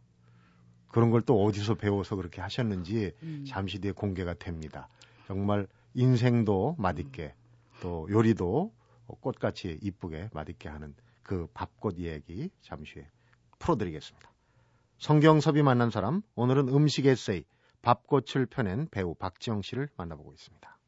그런 0.88 1.10
걸 1.10 1.22
또 1.26 1.44
어디서 1.44 1.75
배워서 1.75 2.16
그렇게 2.16 2.40
하셨는지 2.40 3.12
음. 3.22 3.44
잠시 3.46 3.78
뒤에 3.80 3.92
공개가 3.92 4.34
됩니다. 4.34 4.88
정말 5.26 5.66
인생도 5.95 6.76
맛있게 6.78 7.35
또 7.80 8.06
요리도 8.11 8.73
꽃같이 9.21 9.78
이쁘게 9.83 10.30
맛있게 10.33 10.68
하는 10.68 10.95
그 11.23 11.49
밥꽃 11.52 11.99
이야기 11.99 12.50
잠시 12.61 12.95
후에 12.95 13.11
풀어드리겠습니다. 13.59 14.30
성경섭이 14.99 15.62
만난 15.62 15.90
사람 15.90 16.23
오늘은 16.37 16.68
음식 16.68 17.06
에세이 17.06 17.45
밥꽃을 17.83 18.47
펴낸 18.47 18.88
배우 18.90 19.14
박지영 19.14 19.62
씨를 19.62 19.88
만나보고 19.97 20.33
있습니다. 20.33 20.78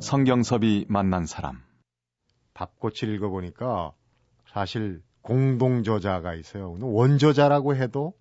성경섭이 0.00 0.86
만난 0.88 1.26
사람. 1.26 1.62
밥꽃을 2.54 3.14
읽어보니까 3.14 3.92
사실 4.52 5.02
공동 5.22 5.82
저자가 5.82 6.34
있어요. 6.34 6.76
원저자라고 6.80 7.76
해도 7.76 8.14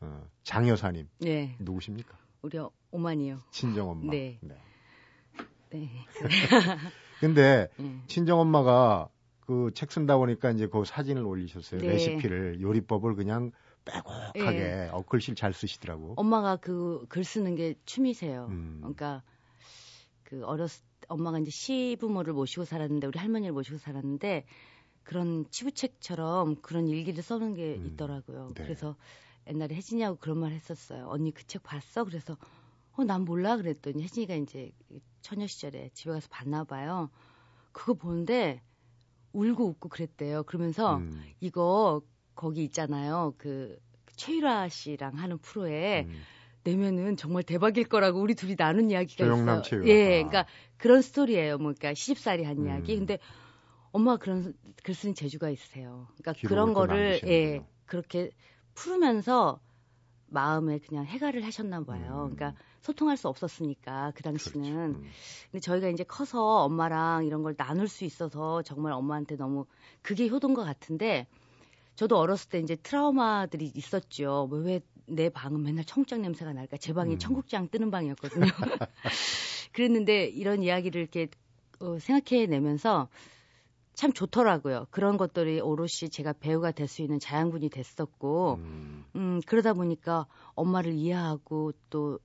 어, 0.00 0.22
장 0.44 0.68
여사님 0.68 1.08
네. 1.18 1.56
누구십니까? 1.58 2.16
우리 2.42 2.58
오만이요. 2.90 3.40
친정 3.50 3.90
엄마. 3.90 4.12
네. 4.12 4.38
네. 5.70 5.90
근데 7.20 7.68
네. 7.76 8.02
친정 8.06 8.38
엄마가 8.40 9.08
그 9.46 9.70
책 9.74 9.90
쓴다 9.92 10.16
보니까 10.18 10.50
이제 10.50 10.66
그 10.66 10.84
사진을 10.84 11.24
올리셨어요. 11.24 11.80
네. 11.80 11.88
레시피를 11.88 12.60
요리법을 12.60 13.14
그냥 13.16 13.50
빼곡하게 13.84 14.58
네. 14.58 14.88
어, 14.92 15.02
글씨를 15.02 15.34
잘 15.36 15.52
쓰시더라고. 15.54 16.14
엄마가 16.16 16.56
그 16.56 17.06
글 17.08 17.24
쓰는 17.24 17.54
게 17.56 17.74
취미세요. 17.86 18.46
음. 18.50 18.78
그러니까 18.80 19.22
그 20.22 20.44
어렸을 20.44 20.82
때 21.00 21.06
엄마가 21.08 21.38
이제 21.38 21.50
시부모를 21.50 22.34
모시고 22.34 22.64
살았는데 22.66 23.06
우리 23.06 23.18
할머니를 23.18 23.52
모시고 23.54 23.78
살았는데 23.78 24.44
그런 25.08 25.46
치부책처럼 25.50 26.56
그런 26.60 26.86
일기를 26.86 27.22
써는 27.22 27.54
게 27.54 27.76
음. 27.76 27.86
있더라고요. 27.86 28.52
네. 28.54 28.62
그래서 28.62 28.94
옛날에 29.46 29.74
혜진이하고 29.74 30.18
그런 30.18 30.36
말 30.36 30.52
했었어요. 30.52 31.06
언니 31.08 31.32
그 31.32 31.44
책 31.46 31.62
봤어? 31.62 32.04
그래서 32.04 32.36
어 32.92 33.04
난 33.04 33.24
몰라 33.24 33.56
그랬더니 33.56 34.02
혜진이가 34.02 34.34
이제 34.34 34.70
처녀 35.22 35.46
시절에 35.46 35.88
집에 35.94 36.12
가서 36.12 36.28
봤나 36.30 36.64
봐요. 36.64 37.08
그거 37.72 37.94
보는데 37.94 38.60
울고 39.32 39.64
웃고 39.68 39.88
그랬대요. 39.88 40.42
그러면서 40.42 40.96
음, 40.98 41.22
이거 41.40 42.02
거기 42.34 42.64
있잖아요. 42.64 43.32
그 43.38 43.78
최유라 44.16 44.68
씨랑 44.68 45.14
하는 45.14 45.38
프로에 45.38 46.04
음. 46.06 46.20
내면은 46.64 47.16
정말 47.16 47.44
대박일 47.44 47.84
거라고 47.88 48.20
우리 48.20 48.34
둘이 48.34 48.56
나눈 48.56 48.90
이야기가 48.90 49.24
있어요. 49.24 49.62
최유라. 49.62 49.88
예, 49.88 50.04
아. 50.04 50.08
그러니까 50.28 50.46
그런 50.76 51.00
스토리예요. 51.00 51.56
뭐 51.56 51.72
그러니까 51.72 51.94
시집살이 51.94 52.44
한 52.44 52.62
이야기. 52.66 52.92
음. 52.92 52.98
근데 53.06 53.18
엄마가 53.92 54.18
그런 54.18 54.54
글 54.82 54.94
쓰는 54.94 55.14
재주가 55.14 55.50
있으세요. 55.50 56.06
그러니까 56.18 56.48
그런 56.48 56.68
또 56.68 56.74
거를. 56.74 57.20
예, 57.24 57.64
그렇게 57.86 58.30
풀으면서 58.74 59.60
마음에 60.28 60.78
그냥 60.78 61.04
해가를 61.06 61.44
하셨나 61.44 61.82
봐요. 61.84 62.28
음. 62.30 62.36
그러니까 62.36 62.54
소통할 62.80 63.16
수 63.16 63.28
없었으니까 63.28 64.12
그 64.14 64.22
그렇죠. 64.22 64.50
당시는. 64.50 64.76
음. 64.76 65.10
근데 65.50 65.60
저희가 65.60 65.88
이제 65.88 66.04
커서 66.04 66.64
엄마랑 66.64 67.24
이런 67.24 67.42
걸 67.42 67.56
나눌 67.56 67.88
수 67.88 68.04
있어서 68.04 68.62
정말 68.62 68.92
엄마한테 68.92 69.36
너무 69.36 69.66
그게 70.02 70.28
효도인 70.28 70.54
것 70.54 70.64
같은데 70.64 71.26
저도 71.96 72.18
어렸을 72.18 72.50
때 72.50 72.60
이제 72.60 72.76
트라우마들이 72.76 73.72
있었죠. 73.74 74.46
뭐왜내 74.50 75.30
방은 75.30 75.62
맨날 75.62 75.84
청국장 75.84 76.22
냄새가 76.22 76.52
날까? 76.52 76.76
제 76.76 76.92
방이 76.92 77.14
음. 77.14 77.18
청국장 77.18 77.68
뜨는 77.68 77.90
방이었거든요. 77.90 78.46
그랬는데 79.72 80.26
이런 80.26 80.62
이야기를 80.62 81.00
이렇게 81.00 81.28
어, 81.80 81.98
생각해내면서 81.98 83.08
참 83.98 84.12
좋더라고요. 84.12 84.86
그런 84.92 85.16
것들이 85.16 85.60
오롯이 85.60 86.08
제가 86.12 86.32
배우가 86.32 86.70
될 86.70 86.86
수 86.86 87.02
있는 87.02 87.18
자양분이 87.18 87.68
됐었고, 87.68 88.54
음. 88.54 89.04
음, 89.16 89.40
그러다 89.44 89.72
보니까 89.72 90.26
엄마를 90.54 90.92
이해하고 90.94 91.72
또 91.90 92.20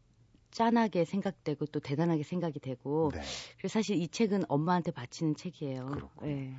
짠하게 0.51 1.03
생각되고 1.03 1.65
또 1.65 1.79
대단하게 1.79 2.21
생각이 2.21 2.59
되고, 2.59 3.09
네. 3.11 3.21
그래서 3.57 3.73
사실 3.73 3.95
이 3.99 4.07
책은 4.07 4.43
엄마한테 4.49 4.91
바치는 4.91 5.33
책이에요. 5.35 5.87
그렇군요. 5.87 6.31
네. 6.31 6.55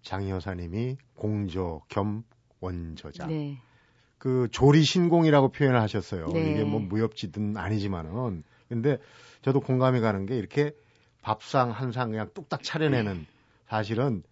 장 0.00 0.26
여사님이 0.30 0.96
공저 1.16 1.82
겸 1.88 2.24
원저자. 2.60 3.26
네. 3.26 3.58
그 4.16 4.48
조리 4.50 4.84
신공이라고 4.84 5.50
표현을 5.50 5.78
하셨어요. 5.82 6.28
네. 6.28 6.52
이게 6.52 6.64
뭐 6.64 6.80
무협지든 6.80 7.58
아니지만은 7.58 8.42
근데 8.70 8.96
저도 9.42 9.60
공감이 9.60 10.00
가는 10.00 10.24
게 10.24 10.38
이렇게 10.38 10.72
밥상 11.20 11.72
한 11.72 11.92
상 11.92 12.10
그냥 12.10 12.30
뚝딱 12.32 12.62
차려내는 12.62 13.26
사실은 13.68 14.22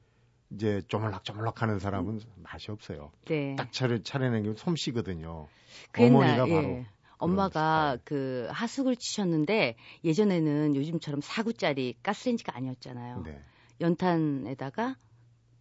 이제 0.50 0.82
쪼물락쪼물락 0.88 1.62
하는 1.62 1.78
사람은 1.78 2.20
맛이 2.36 2.70
없어요. 2.70 3.10
네. 3.26 3.54
딱 3.56 3.72
차려 3.72 4.02
차려내는 4.02 4.54
게 4.54 4.58
솜씨거든요. 4.58 5.46
그 5.92 6.02
어머니가 6.02 6.46
옛날, 6.46 6.48
바로 6.48 6.68
예. 6.70 6.86
엄마가 7.18 7.96
스타일. 7.96 8.00
그 8.04 8.48
하숙을 8.50 8.96
치셨는데 8.96 9.76
예전에는 10.04 10.74
요즘처럼 10.76 11.20
4구짜리 11.20 11.96
가스레인지가 12.02 12.56
아니었잖아요. 12.56 13.22
네. 13.24 13.42
연탄에다가 13.80 14.96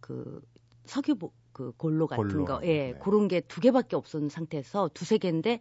그 0.00 0.40
석유 0.86 1.16
보- 1.16 1.32
그 1.52 1.72
골로 1.76 2.06
같은 2.06 2.22
골로. 2.28 2.44
거, 2.44 2.60
예, 2.62 2.92
네. 2.92 2.98
그런 3.00 3.26
게 3.28 3.40
두 3.40 3.60
개밖에 3.60 3.96
없었는 3.96 4.28
상태에서 4.28 4.88
두세 4.94 5.18
개인데 5.18 5.60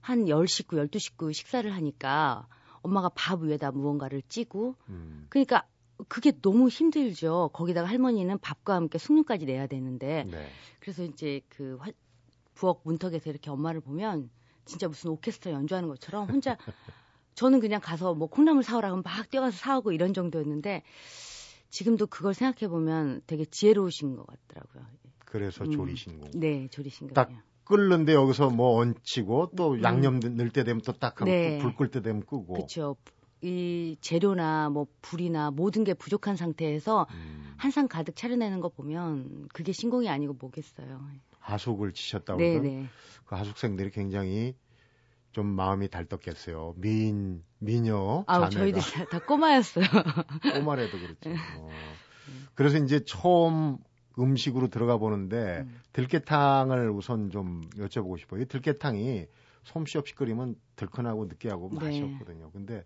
한 0.00 0.24
10식구, 0.26 0.76
12식구 0.90 1.32
식사를 1.32 1.70
하니까 1.72 2.48
엄마가 2.82 3.10
밥 3.14 3.40
위에다 3.42 3.70
무언가를 3.72 4.22
찌고 4.28 4.76
음. 4.88 5.26
그러니까 5.28 5.66
그게 6.06 6.32
너무 6.40 6.68
힘들죠. 6.68 7.50
거기다가 7.52 7.88
할머니는 7.88 8.38
밥과 8.38 8.74
함께 8.74 8.98
숭늉까지 8.98 9.46
내야 9.46 9.66
되는데 9.66 10.24
네. 10.30 10.46
그래서 10.80 11.02
이제 11.02 11.40
그 11.48 11.76
화- 11.80 11.90
부엌 12.54 12.80
문턱에서 12.84 13.30
이렇게 13.30 13.50
엄마를 13.50 13.80
보면 13.80 14.30
진짜 14.64 14.86
무슨 14.88 15.10
오케스트라 15.10 15.54
연주하는 15.54 15.88
것처럼 15.88 16.28
혼자 16.30 16.56
저는 17.34 17.60
그냥 17.60 17.80
가서 17.82 18.14
뭐 18.14 18.28
콩나물 18.28 18.62
사오라 18.62 18.88
하면 18.90 19.02
막 19.04 19.30
뛰어가서 19.30 19.56
사오고 19.56 19.92
이런 19.92 20.12
정도였는데 20.12 20.82
지금도 21.70 22.06
그걸 22.06 22.34
생각해 22.34 22.68
보면 22.68 23.22
되게 23.26 23.44
지혜로우신 23.44 24.16
것 24.16 24.26
같더라고요. 24.26 24.84
그래서 25.24 25.64
음. 25.64 25.70
조리 25.70 25.96
신공. 25.96 26.30
네, 26.34 26.68
조리신 26.68 27.08
딱. 27.12 27.30
끓는데 27.64 28.14
여기서 28.14 28.48
뭐 28.48 28.78
얹히고 28.80 29.50
또 29.56 29.72
음. 29.74 29.82
양념 29.82 30.20
넣을 30.20 30.48
때 30.50 30.64
되면 30.64 30.80
또 30.80 30.92
딱 30.92 31.20
하고 31.20 31.30
네. 31.30 31.58
불끌 31.58 31.90
때 31.90 32.00
되면 32.00 32.22
끄고. 32.22 32.54
그렇죠. 32.54 32.96
이 33.40 33.96
재료나 34.00 34.70
뭐 34.70 34.86
불이나 35.02 35.50
모든 35.50 35.84
게 35.84 35.94
부족한 35.94 36.36
상태에서 36.36 37.06
음. 37.10 37.54
한상 37.56 37.88
가득 37.88 38.16
차려내는 38.16 38.60
거 38.60 38.68
보면 38.68 39.48
그게 39.52 39.72
신공이 39.72 40.08
아니고 40.08 40.36
뭐겠어요. 40.40 41.00
하숙을 41.38 41.92
치셨다고 41.92 42.40
네, 42.40 42.52
그러면 42.52 42.82
네. 42.82 42.86
그 43.26 43.34
하숙생들이 43.34 43.90
굉장히 43.90 44.54
좀 45.32 45.46
마음이 45.46 45.88
달떴겠어요. 45.88 46.74
미인, 46.76 47.44
미녀, 47.58 48.24
자매가 48.26 48.50
저희들 48.50 48.80
다, 48.80 49.04
다 49.04 49.18
꼬마였어요. 49.24 49.84
꼬마래도 50.54 50.98
그렇죠. 50.98 51.30
어. 51.58 51.68
그래서 52.54 52.78
이제 52.78 53.04
처음 53.04 53.78
음식으로 54.18 54.68
들어가 54.68 54.96
보는데 54.96 55.60
음. 55.60 55.80
들깨탕을 55.92 56.90
우선 56.90 57.30
좀 57.30 57.62
여쭤보고 57.76 58.18
싶어요. 58.18 58.42
이 58.42 58.46
들깨탕이 58.46 59.26
솜씨 59.64 59.98
없이 59.98 60.14
끓이면 60.14 60.56
들큰하고 60.76 61.26
느끼하고 61.26 61.68
맛이 61.68 62.00
네. 62.00 62.12
없거든요. 62.14 62.50
근데 62.50 62.84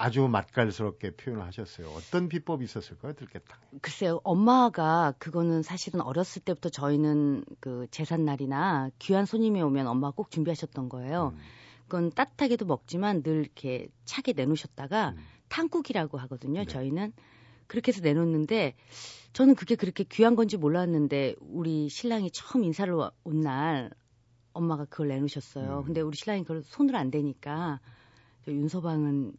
아주 0.00 0.26
맛깔스럽게 0.28 1.10
표현을 1.16 1.44
하셨어요. 1.44 1.88
어떤 1.88 2.30
비법이 2.30 2.64
있었을까요, 2.64 3.12
들깨탕? 3.12 3.58
글쎄요, 3.82 4.18
엄마가 4.24 5.12
그거는 5.18 5.62
사실은 5.62 6.00
어렸을 6.00 6.40
때부터 6.42 6.70
저희는 6.70 7.44
그 7.60 7.86
제삿날이나 7.90 8.90
귀한 8.98 9.26
손님이 9.26 9.60
오면 9.60 9.86
엄마가 9.86 10.14
꼭 10.16 10.30
준비하셨던 10.30 10.88
거예요. 10.88 11.34
음, 11.34 11.38
그건 11.82 12.10
따뜻하게도 12.12 12.64
먹지만 12.64 13.22
늘 13.22 13.40
이렇게 13.40 13.88
차게 14.06 14.32
내놓으셨다가 14.32 15.10
음. 15.10 15.16
탕국이라고 15.50 16.16
하거든요. 16.16 16.60
네. 16.60 16.66
저희는 16.66 17.12
그렇게 17.66 17.92
해서 17.92 18.00
내놓는데 18.00 18.76
저는 19.34 19.54
그게 19.54 19.74
그렇게 19.76 20.04
귀한 20.04 20.34
건지 20.34 20.56
몰랐는데 20.56 21.34
우리 21.40 21.90
신랑이 21.90 22.30
처음 22.30 22.64
인사를 22.64 22.92
온 23.24 23.40
날 23.42 23.90
엄마가 24.54 24.86
그걸 24.86 25.08
내놓으셨어요. 25.08 25.80
음. 25.80 25.84
근데 25.84 26.00
우리 26.00 26.16
신랑이 26.16 26.42
그걸 26.42 26.62
손으로 26.62 26.96
안 26.96 27.10
대니까 27.10 27.80
저 28.44 28.50
윤서방은 28.52 29.34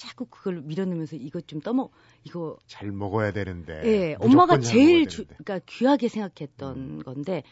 자꾸 0.00 0.24
그걸 0.24 0.62
밀어넣으면서 0.62 1.16
이것 1.16 1.46
좀 1.46 1.60
떠먹 1.60 1.92
이거 2.24 2.56
잘 2.66 2.90
먹어야 2.90 3.32
되는데. 3.32 3.82
예, 3.84 4.16
엄마가 4.18 4.54
잘 4.54 4.62
제일 4.62 5.06
주. 5.06 5.26
그러니까 5.26 5.60
귀하게 5.66 6.08
생각했던 6.08 6.76
음. 6.76 7.02
건데 7.04 7.42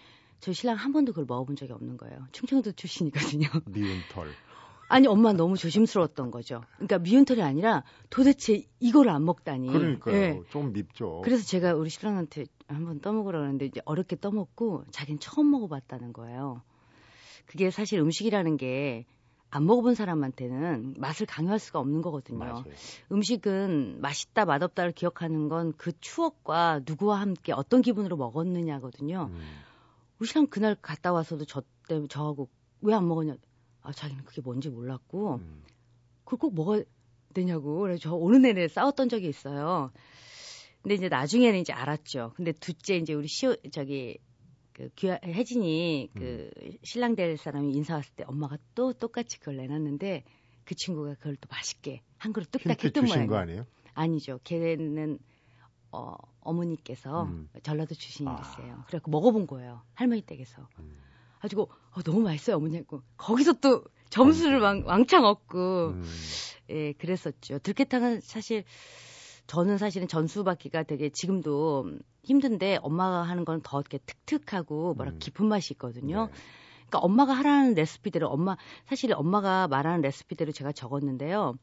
저희 0.40 0.54
신랑 0.54 0.76
한 0.76 0.92
번도 0.92 1.12
그걸 1.12 1.26
먹어본 1.28 1.56
적이 1.56 1.74
없는 1.74 1.98
거예요. 1.98 2.26
충청도 2.32 2.72
출신이거든요. 2.72 3.48
미운 3.68 3.98
털. 4.10 4.28
아니 4.88 5.06
엄마 5.06 5.34
너무 5.34 5.58
조심스러웠던 5.58 6.30
거죠. 6.30 6.62
그러니까 6.76 6.98
미운 6.98 7.26
털이 7.26 7.42
아니라 7.42 7.84
도대체 8.08 8.64
이걸 8.80 9.10
안 9.10 9.26
먹다니. 9.26 9.68
그러니까요. 9.68 10.16
예. 10.16 10.40
좀 10.48 10.72
밉죠. 10.72 11.20
그래서 11.24 11.44
제가 11.44 11.74
우리 11.74 11.90
신랑한테 11.90 12.46
한번 12.66 13.00
떠먹으라 13.00 13.40
그러는데 13.40 13.66
이제 13.66 13.82
어렵게 13.84 14.16
떠먹고 14.16 14.84
자기는 14.90 15.20
처음 15.20 15.50
먹어봤다는 15.50 16.14
거예요. 16.14 16.62
그게 17.44 17.70
사실 17.70 17.98
음식이라는 17.98 18.56
게 18.56 19.04
안 19.50 19.64
먹어본 19.66 19.94
사람한테는 19.94 20.94
맛을 20.98 21.24
강요할 21.26 21.58
수가 21.58 21.78
없는 21.78 22.02
거거든요. 22.02 22.38
맞아요. 22.38 22.64
음식은 23.10 24.00
맛있다 24.00 24.44
맛없다를 24.44 24.92
기억하는 24.92 25.48
건 25.48 25.72
그 25.76 25.92
추억과 26.00 26.80
누구와 26.86 27.20
함께 27.20 27.52
어떤 27.52 27.80
기분으로 27.82 28.16
먹었느냐거든요. 28.16 29.30
음. 29.32 29.40
우리 30.18 30.28
신랑 30.28 30.48
그날 30.48 30.74
갔다 30.80 31.12
와서도 31.12 31.44
저 31.46 31.62
때문에 31.88 32.08
저하고 32.08 32.48
왜 32.82 32.94
안 32.94 33.08
먹었냐. 33.08 33.36
아 33.82 33.92
자기는 33.92 34.24
그게 34.24 34.40
뭔지 34.42 34.68
몰랐고 34.68 35.36
음. 35.36 35.62
그걸 36.24 36.38
꼭 36.38 36.54
먹어야 36.54 36.82
되냐고. 37.32 37.78
그래서 37.80 38.00
저 38.00 38.14
오는 38.14 38.42
내내 38.42 38.68
싸웠던 38.68 39.08
적이 39.08 39.28
있어요. 39.28 39.90
근데 40.82 40.94
이제 40.94 41.08
나중에는 41.08 41.58
이제 41.58 41.72
알았죠. 41.72 42.32
근데 42.36 42.52
둘째 42.52 42.96
이제 42.96 43.14
우리 43.14 43.28
시어 43.28 43.56
저기 43.72 44.18
그 44.78 44.88
귀하, 44.94 45.18
혜진이 45.24 46.10
그 46.14 46.50
신랑 46.84 47.16
될 47.16 47.36
사람이 47.36 47.72
인사 47.72 47.96
왔을 47.96 48.14
때 48.14 48.22
엄마가 48.28 48.58
또 48.76 48.92
똑같이 48.92 49.40
그걸 49.40 49.56
내놨는데 49.56 50.22
그 50.64 50.76
친구가 50.76 51.14
그걸 51.14 51.34
또 51.34 51.48
맛있게 51.50 52.02
한 52.16 52.32
그릇 52.32 52.48
뚝딱 52.52 52.84
했던 52.84 53.04
모양이에요. 53.04 53.28
거 53.28 53.36
아니에요? 53.36 53.66
아니죠. 53.94 54.38
걔는 54.44 55.18
어, 55.90 56.14
어머니께서 56.40 57.24
음. 57.24 57.48
전라도 57.64 57.96
출신이셨어요. 57.96 58.72
아. 58.72 58.84
그래갖고 58.86 59.10
먹어본 59.10 59.48
거예요. 59.48 59.82
할머니 59.94 60.22
댁에서. 60.22 60.68
음. 60.78 60.96
가지고 61.40 61.70
어, 61.90 62.02
너무 62.02 62.20
맛있어요 62.20 62.56
어머니 62.56 62.76
했고 62.76 63.02
거기서 63.16 63.54
또 63.54 63.84
점수를 64.10 64.60
왕, 64.60 64.84
왕창 64.86 65.24
얻고 65.24 65.88
음. 65.88 66.04
예 66.70 66.92
그랬었죠. 66.92 67.58
들깨탕은 67.58 68.20
사실 68.20 68.62
저는 69.48 69.78
사실은 69.78 70.06
전수 70.08 70.44
받기가 70.44 70.82
되게 70.84 71.08
지금도 71.08 71.90
힘든데 72.22 72.78
엄마가 72.82 73.22
하는 73.22 73.44
건 73.44 73.60
더 73.62 73.80
이렇게 73.80 73.98
특특하고 74.04 74.94
뭐라 74.94 75.12
음. 75.12 75.18
깊은 75.18 75.46
맛이 75.46 75.72
있거든요. 75.74 76.26
네. 76.26 76.32
그러니까 76.88 76.98
엄마가 77.00 77.32
하라는 77.32 77.74
레시피대로 77.74 78.28
엄마 78.28 78.56
사실 78.86 79.12
엄마가 79.14 79.66
말하는 79.66 80.02
레시피대로 80.02 80.52
제가 80.52 80.72
적었는데요. 80.72 81.54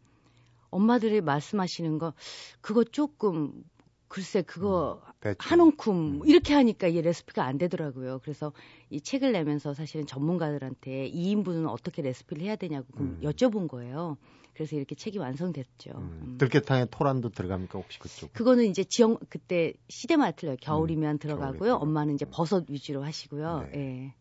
엄마들이 0.71 1.21
말씀하시는 1.21 1.99
거 1.99 2.13
그거 2.59 2.83
조금 2.83 3.63
글쎄 4.07 4.41
그거 4.43 5.01
대충. 5.19 5.51
한 5.51 5.59
움큼 5.59 6.21
음. 6.21 6.27
이렇게 6.27 6.53
하니까 6.53 6.87
이 6.87 7.01
레시피가 7.01 7.43
안 7.43 7.57
되더라고요. 7.57 8.19
그래서 8.23 8.53
이 8.89 9.01
책을 9.01 9.31
내면서 9.31 9.73
사실은 9.73 10.05
전문가들한테 10.05 11.09
2인분은 11.11 11.67
어떻게 11.67 12.01
레시피를 12.01 12.43
해야 12.43 12.55
되냐고 12.55 12.85
좀 12.97 13.07
음. 13.07 13.19
여쭤본 13.23 13.67
거예요. 13.67 14.17
그래서 14.53 14.75
이렇게 14.77 14.95
책이 14.95 15.17
완성됐죠. 15.17 15.91
음. 15.95 16.19
음. 16.23 16.35
들깨탕에 16.37 16.85
토란도 16.91 17.29
들어갑니까 17.29 17.77
혹시 17.79 17.99
그쪽? 17.99 18.31
그거는 18.33 18.65
이제 18.65 18.83
지역 18.83 19.19
그때 19.29 19.73
시대마다 19.89 20.31
틀려요. 20.31 20.55
겨울이면 20.61 21.15
음, 21.15 21.17
겨울에 21.17 21.17
들어가고요. 21.17 21.59
들어가고. 21.59 21.83
엄마는 21.83 22.13
이제 22.13 22.25
버섯 22.25 22.65
위주로 22.69 23.03
하시고요. 23.03 23.67
네. 23.73 23.79
예. 23.79 24.13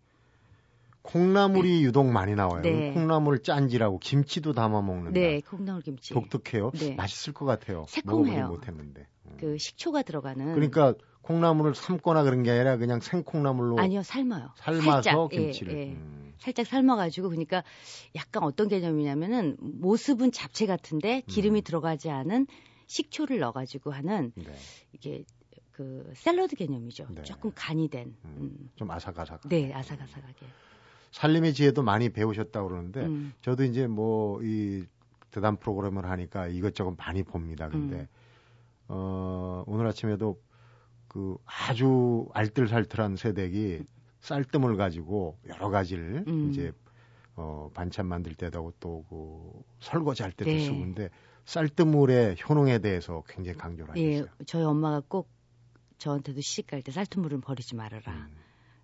콩나물이 1.02 1.84
유독 1.84 2.06
많이 2.06 2.34
나와요. 2.34 2.62
네. 2.62 2.92
콩나물 2.92 3.42
짠지라고 3.42 3.98
김치도 3.98 4.54
담아 4.54 4.80
먹는다. 4.80 5.10
네, 5.12 5.40
콩나물 5.42 5.82
김치. 5.82 6.14
독특해요. 6.14 6.70
네. 6.72 6.94
맛있을 6.94 7.34
것 7.34 7.44
같아요. 7.44 7.84
새콤해요. 7.88 8.48
못했는데. 8.48 9.06
음. 9.26 9.36
그 9.38 9.58
식초가 9.58 10.02
들어가는 10.02 10.54
그러니까 10.54 10.94
콩나물을 11.22 11.74
삶거나 11.74 12.22
그런 12.22 12.42
게 12.42 12.50
아니라 12.50 12.76
그냥 12.76 13.00
생콩나물로 13.00 13.78
아니요, 13.78 14.02
삶아요. 14.02 14.50
삶아서 14.56 15.02
살짝, 15.02 15.32
예, 15.32 15.36
김치를. 15.38 15.72
예. 15.78 15.84
음. 15.92 16.34
살짝 16.38 16.66
삶아가지고 16.66 17.30
그러니까 17.30 17.62
약간 18.14 18.42
어떤 18.42 18.68
개념이냐면은 18.68 19.56
모습은 19.60 20.32
잡채 20.32 20.66
같은데 20.66 21.22
기름이 21.26 21.60
음. 21.60 21.64
들어가지 21.64 22.10
않은 22.10 22.46
식초를 22.86 23.38
넣어가지고 23.38 23.92
하는 23.92 24.32
네. 24.34 24.44
이게 24.92 25.24
그 25.72 26.12
샐러드 26.14 26.56
개념이죠. 26.56 27.06
네. 27.10 27.22
조금 27.22 27.50
간이 27.54 27.88
된. 27.88 28.14
음. 28.24 28.36
음. 28.38 28.70
좀 28.76 28.90
아삭아삭. 28.90 29.48
네, 29.48 29.72
아삭아삭하게. 29.72 30.46
살림의 31.12 31.54
지혜도 31.54 31.82
많이 31.82 32.10
배우셨다고 32.10 32.68
그러는데 32.68 33.00
음. 33.06 33.32
저도 33.40 33.64
이제 33.64 33.86
뭐 33.86 34.40
이 34.42 34.84
대담 35.34 35.56
프로그램을 35.56 36.08
하니까 36.08 36.46
이것저것 36.46 36.94
많이 36.96 37.24
봅니다. 37.24 37.68
근데 37.68 37.96
음. 37.96 38.06
어 38.88 39.64
오늘 39.66 39.86
아침에도 39.86 40.40
그 41.08 41.36
아주 41.44 42.26
알뜰살뜰한 42.34 43.16
세댁이 43.16 43.80
쌀뜨물 44.20 44.76
가지고 44.76 45.38
여러 45.48 45.70
가지를 45.70 46.24
음. 46.26 46.50
이제 46.50 46.72
어 47.36 47.70
반찬 47.74 48.06
만들 48.06 48.34
때도 48.34 48.72
또그 48.80 49.62
설거지 49.80 50.22
할 50.22 50.32
때도 50.32 50.50
네. 50.50 50.60
쓰고 50.64 50.78
근데 50.78 51.10
쌀뜨물의 51.44 52.36
효능에 52.48 52.78
대해서 52.78 53.22
굉장히 53.28 53.58
강조를 53.58 53.96
예, 53.96 54.16
하셨어요. 54.20 54.34
저희 54.46 54.64
엄마가 54.64 55.02
꼭 55.06 55.28
저한테도 55.98 56.40
시집 56.40 56.66
갈 56.66 56.82
때 56.82 56.92
쌀뜨물은 56.92 57.40
버리지 57.40 57.74
말아라. 57.76 58.12
음. 58.12 58.36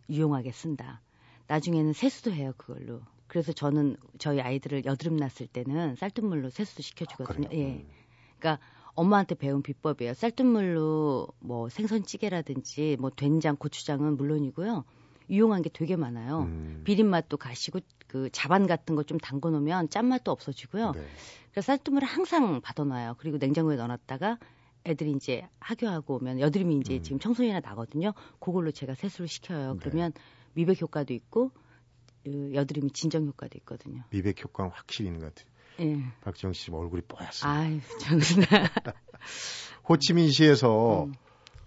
유용하게 0.08 0.52
쓴다. 0.52 1.00
나중에는 1.46 1.92
세수도 1.92 2.32
해요, 2.32 2.52
그걸로. 2.56 3.00
그래서 3.26 3.52
저는 3.52 3.96
저희 4.18 4.40
아이들을 4.40 4.84
여드름 4.84 5.16
났을 5.16 5.46
때는 5.46 5.94
쌀뜨물로 5.96 6.50
세수도 6.50 6.82
시켜주거든요. 6.82 7.48
그래요? 7.48 7.62
예. 7.62 7.72
음. 7.76 7.88
그러니까 8.38 8.64
엄마한테 8.94 9.34
배운 9.34 9.62
비법이에요. 9.62 10.14
쌀뜨물로 10.14 11.28
뭐 11.40 11.68
생선찌개라든지 11.68 12.96
뭐 13.00 13.10
된장, 13.10 13.56
고추장은 13.56 14.16
물론이고요. 14.16 14.84
유용한 15.30 15.62
게 15.62 15.70
되게 15.72 15.94
많아요. 15.96 16.40
음. 16.40 16.82
비린 16.84 17.06
맛도 17.06 17.36
가시고 17.36 17.80
그 18.08 18.28
자반 18.32 18.66
같은 18.66 18.96
거 18.96 19.04
좀 19.04 19.18
담궈 19.18 19.50
놓으면 19.50 19.88
짠맛도 19.88 20.30
없어지고요. 20.32 20.92
네. 20.92 21.06
그래서 21.52 21.66
쌀뜨물을 21.66 22.06
항상 22.06 22.60
받아놔요. 22.60 23.14
그리고 23.18 23.38
냉장고에 23.38 23.76
넣어놨다가 23.76 24.38
애들이 24.86 25.12
이제 25.12 25.46
학교하고 25.60 26.16
오면 26.16 26.40
여드름이 26.40 26.78
이제 26.78 26.96
음. 26.96 27.02
지금 27.02 27.18
청소년이나 27.20 27.60
나거든요. 27.60 28.12
그걸로 28.40 28.70
제가 28.72 28.94
세수를 28.94 29.28
시켜요. 29.28 29.74
네. 29.74 29.78
그러면 29.82 30.12
미백 30.54 30.80
효과도 30.80 31.14
있고 31.14 31.52
그 32.24 32.50
여드름이 32.54 32.90
진정 32.90 33.26
효과도 33.26 33.56
있거든요. 33.58 34.02
미백 34.10 34.42
효과는 34.42 34.72
확실히 34.72 35.06
있는 35.08 35.20
것 35.20 35.34
같아요. 35.34 35.49
예. 35.80 35.98
박지영 36.22 36.52
씨 36.52 36.70
얼굴이 36.70 37.02
뽀얗어요. 37.02 37.50
아유, 37.50 37.80
저는 38.00 38.20
호치민시에서 39.88 41.04
음. 41.04 41.14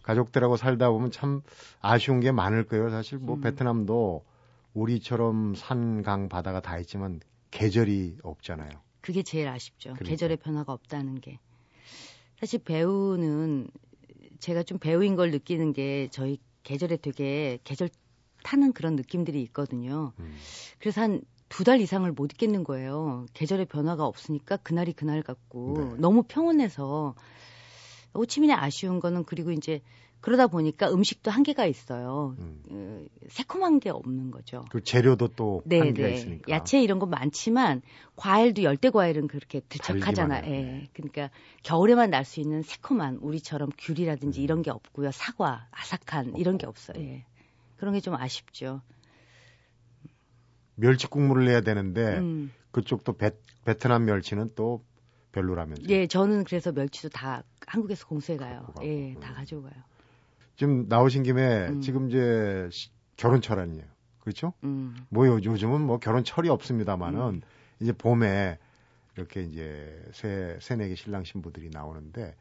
가족들하고 0.04 0.58
살다 0.58 0.90
보면 0.90 1.12
참 1.12 1.42
아쉬운 1.82 2.20
게 2.20 2.32
많을 2.32 2.66
거예요. 2.66 2.90
사실 2.90 3.18
뭐 3.18 3.36
음. 3.36 3.42
베트남도 3.42 4.24
우리처럼 4.74 5.56
산, 5.56 6.04
강, 6.04 6.30
바다가 6.30 6.62
다 6.62 6.78
있지만 6.80 7.20
계절이 7.52 8.18
없잖아요. 8.24 8.72
그게 9.02 9.24
제일 9.24 9.48
아쉽죠. 9.48 9.94
그러니까. 9.94 10.06
계절의 10.06 10.38
변화가 10.38 10.74
없다는 10.74 11.22
게. 11.22 11.40
사실 12.40 12.60
배우는 12.60 13.68
제가 14.40 14.64
좀 14.64 14.78
배우인 14.80 15.16
걸 15.16 15.32
느끼는 15.32 15.74
게 15.74 16.08
저희 16.12 16.40
계절에 16.64 16.98
되게 16.98 17.60
계절 17.64 17.90
타는 18.44 18.74
그런 18.74 18.96
느낌들이 18.96 19.42
있거든요. 19.44 20.14
음. 20.20 20.36
그래서 20.80 21.02
한 21.02 21.22
두 21.54 21.64
달 21.64 21.80
이상을 21.82 22.12
못 22.14 22.32
있겠는 22.34 22.64
거예요. 22.64 23.28
계절의 23.36 23.68
변화가 23.68 24.06
없으니까 24.08 24.58
그날이 24.58 24.92
그날 24.92 25.22
같고 25.22 25.76
네. 25.78 26.02
너무 26.02 26.24
평온해서 26.24 27.14
호치민의 28.16 28.56
아쉬운 28.56 29.00
거는 29.00 29.24
그리고 29.24 29.52
이제 29.52 29.82
그러다 30.20 30.48
보니까 30.48 30.90
음식도 30.92 31.30
한계가 31.30 31.68
있어요. 31.68 32.36
음. 32.40 32.62
어, 32.72 33.06
새콤한 33.30 33.80
게 33.82 33.92
없는 33.92 34.32
거죠. 34.32 34.66
그 34.72 34.84
재료도 34.84 35.28
또 35.36 35.62
네, 35.66 35.78
한계가 35.80 36.08
네. 36.08 36.16
있으니까. 36.16 36.52
야채 36.52 36.82
이런 36.82 36.98
거 36.98 37.06
많지만 37.06 37.84
과일도 38.16 38.64
열대 38.64 38.90
과일은 38.90 39.28
그렇게 39.28 39.62
해요. 40.40 40.44
예. 40.48 40.50
네. 40.50 40.90
그러니까 40.94 41.30
겨울에만 41.62 42.10
날 42.10 42.26
수 42.26 42.40
있는 42.40 42.64
새콤한 42.64 43.18
우리처럼 43.22 43.70
귤이라든지 43.78 44.42
음. 44.42 44.44
이런 44.44 44.62
게 44.64 44.72
없고요. 44.72 45.12
사과, 45.12 45.68
아삭한 45.72 46.34
이런 46.38 46.58
게 46.58 46.66
없어요. 46.66 46.98
예. 47.00 47.26
그런 47.78 47.94
게 47.94 48.00
좀 48.00 48.16
아쉽죠. 48.16 48.82
멸치 50.76 51.08
국물을 51.08 51.46
내야 51.46 51.62
되는데 51.62 52.18
음. 52.20 52.52
그쪽도 52.72 53.18
베, 53.18 53.32
베트남 53.66 54.06
멸치는 54.06 54.52
또 54.56 54.84
별로라면서요. 55.32 55.88
예, 55.90 56.08
저는 56.08 56.44
그래서 56.44 56.72
멸치도 56.72 57.10
다 57.10 57.44
한국에서 57.68 58.08
공수해 58.08 58.38
가요. 58.38 58.68
예, 58.82 59.16
다 59.20 59.30
음. 59.32 59.36
가지고 59.36 59.64
가요. 59.64 59.74
지금 60.56 60.88
나오신 60.88 61.24
김에 61.24 61.68
음. 61.70 61.82
지금 61.82 62.10
이제 62.10 62.68
시- 62.72 62.90
결혼철 63.18 63.60
아니에요. 63.60 63.86
그렇죠? 64.20 64.54
음. 64.64 64.96
뭐 65.10 65.28
요- 65.28 65.40
요즘은 65.44 65.82
뭐 65.82 65.98
결혼철이 66.00 66.50
없습니다만은 66.50 67.20
음. 67.20 67.42
이제 67.80 67.92
봄에 67.92 68.58
이렇게 69.16 69.42
이제 69.44 70.04
새 70.14 70.58
새내기 70.62 70.96
신랑 70.96 71.24
신부들이 71.24 71.70
나오는데 71.72 72.36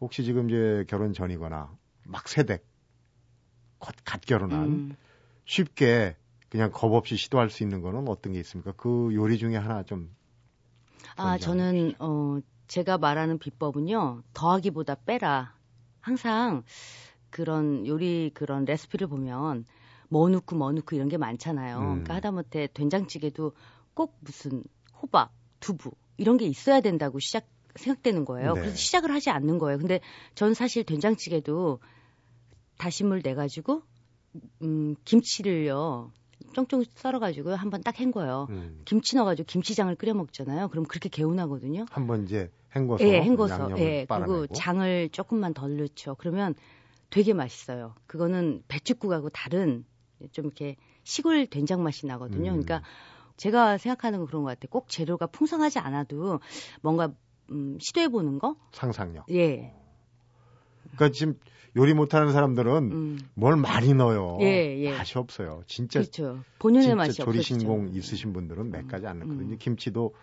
혹시 0.00 0.22
지금 0.24 0.48
이제 0.50 0.84
결혼 0.88 1.12
전이거나 1.12 1.72
막 2.04 2.28
세댁 2.28 2.64
곧갓 3.78 4.20
결혼한 4.22 4.64
음. 4.68 4.96
쉽게 5.44 6.16
그냥 6.48 6.70
겁 6.72 6.92
없이 6.92 7.16
시도할 7.16 7.50
수 7.50 7.62
있는 7.62 7.82
거는 7.82 8.08
어떤 8.08 8.32
게 8.32 8.40
있습니까? 8.40 8.72
그 8.76 9.10
요리 9.12 9.38
중에 9.38 9.56
하나 9.56 9.82
좀 9.82 10.14
아. 11.16 11.36
저는 11.38 11.94
어 11.98 12.38
제가 12.68 12.98
말하는 12.98 13.38
비법은요. 13.38 14.22
더하기보다 14.34 14.96
빼라. 15.06 15.54
항상 16.00 16.62
그런 17.30 17.86
요리 17.86 18.30
그런 18.32 18.64
레시피를 18.64 19.08
보면 19.08 19.64
뭐 20.08 20.28
넣고 20.28 20.56
뭐 20.56 20.72
넣고 20.72 20.96
이런 20.96 21.08
게 21.08 21.16
많잖아요. 21.16 21.78
음. 21.78 21.86
그러니까 21.86 22.14
하다못해 22.14 22.68
된장찌개도 22.72 23.52
꼭 23.94 24.16
무슨 24.20 24.62
호박, 25.02 25.32
두부 25.60 25.90
이런 26.16 26.36
게 26.36 26.46
있어야 26.46 26.80
된다고 26.80 27.18
시작 27.18 27.46
생각되는 27.74 28.24
거예요. 28.24 28.54
네. 28.54 28.60
그래서 28.60 28.76
시작을 28.76 29.10
하지 29.10 29.30
않는 29.30 29.58
거예요. 29.58 29.78
근데 29.78 30.00
전 30.34 30.54
사실 30.54 30.84
된장찌개도 30.84 31.80
다시물 32.76 33.22
내 33.22 33.34
가지고 33.34 33.82
음 34.62 34.94
김치를요. 35.04 36.12
쫑쫑 36.52 36.84
썰어 36.94 37.18
가지고 37.18 37.54
한번 37.54 37.82
딱 37.82 37.98
헹궈요. 37.98 38.46
음, 38.50 38.82
김치 38.84 39.16
넣어가지고 39.16 39.46
김치장을 39.46 39.94
끓여 39.96 40.14
먹잖아요. 40.14 40.68
그럼 40.68 40.84
그렇게 40.86 41.08
개운하거든요. 41.08 41.86
한번 41.90 42.24
이제 42.24 42.50
헹궈서 42.74 43.04
예, 43.04 43.22
헹궈서. 43.22 43.70
예, 43.78 44.06
그리고 44.08 44.46
장을 44.48 45.08
조금만 45.10 45.54
덜 45.54 45.76
넣죠. 45.76 46.14
그러면 46.16 46.54
되게 47.10 47.32
맛있어요. 47.32 47.94
그거는 48.06 48.62
배추국하고 48.68 49.30
다른 49.30 49.84
좀 50.32 50.46
이렇게 50.46 50.76
시골 51.04 51.46
된장 51.46 51.82
맛이 51.82 52.06
나거든요. 52.06 52.50
음. 52.50 52.62
그러니까 52.62 52.82
제가 53.36 53.78
생각하는 53.78 54.18
건 54.18 54.26
그런 54.26 54.42
것 54.42 54.48
같아요. 54.50 54.68
꼭 54.70 54.88
재료가 54.88 55.28
풍성하지 55.28 55.78
않아도 55.78 56.40
뭔가 56.82 57.12
음, 57.50 57.78
시도해 57.80 58.08
보는 58.08 58.38
거. 58.38 58.56
상상력. 58.72 59.24
예. 59.30 59.74
그러니까 60.94 61.10
지금 61.10 61.34
요리 61.76 61.94
못하는 61.94 62.32
사람들은 62.32 62.72
음, 62.92 63.18
뭘 63.34 63.56
많이 63.56 63.94
넣어요. 63.94 64.38
예, 64.40 64.76
예. 64.80 64.90
맛이 64.96 65.18
없어요. 65.18 65.62
진짜 65.66 66.00
그렇죠. 66.00 66.40
본연의 66.58 66.82
진짜 66.82 66.96
맛이 66.96 67.12
조리신공 67.14 67.80
없어지죠. 67.80 67.98
있으신 67.98 68.32
분들은 68.32 68.70
몇 68.70 68.88
가지 68.88 69.06
안 69.06 69.18
넣거든요. 69.20 69.52
음. 69.54 69.58
김치도 69.58 70.14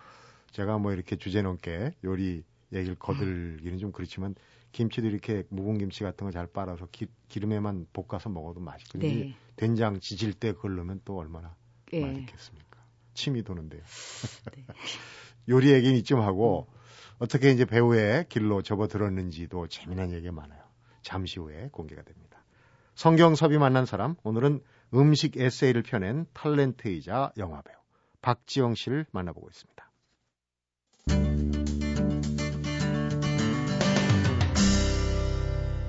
제가 0.50 0.78
뭐 0.78 0.92
이렇게 0.92 1.16
주제넘게 1.16 1.92
요리 2.04 2.42
얘기를 2.72 2.96
거들기는 2.96 3.78
좀 3.78 3.92
그렇지만 3.92 4.34
김치도 4.72 5.06
이렇게 5.06 5.44
묵은 5.50 5.78
김치 5.78 6.02
같은 6.02 6.26
거 6.26 6.30
잘 6.32 6.46
빨아서 6.46 6.86
기, 6.92 7.06
기름에만 7.28 7.86
볶아서 7.92 8.28
먹어도 8.28 8.60
맛있거든요. 8.60 9.10
네. 9.10 9.34
된장 9.56 10.00
지질 10.00 10.34
때 10.34 10.52
그걸 10.52 10.76
넣으면 10.76 11.00
또 11.04 11.16
얼마나 11.16 11.54
예. 11.92 12.00
맛있겠습니까? 12.00 12.66
침이 13.14 13.42
도는데요. 13.42 13.80
네. 14.54 14.64
요리 15.48 15.70
얘기는 15.72 15.96
이쯤 15.96 16.20
하고 16.20 16.66
어떻게 17.18 17.50
이제 17.50 17.64
배우의 17.64 18.26
길로 18.28 18.62
접어들었는지도 18.62 19.68
재미난 19.68 20.12
얘기가 20.12 20.32
많아요. 20.32 20.62
잠시 21.02 21.40
후에 21.40 21.68
공개가 21.72 22.02
됩니다. 22.02 22.44
성경섭이 22.94 23.58
만난 23.58 23.86
사람 23.86 24.16
오늘은 24.22 24.60
음식 24.94 25.36
에세이를 25.36 25.82
펴낸 25.82 26.26
탤런트이자 26.34 27.36
영화배우 27.38 27.76
박지영 28.22 28.74
씨를 28.74 29.06
만나보고 29.12 29.48
있습니다. 29.48 29.76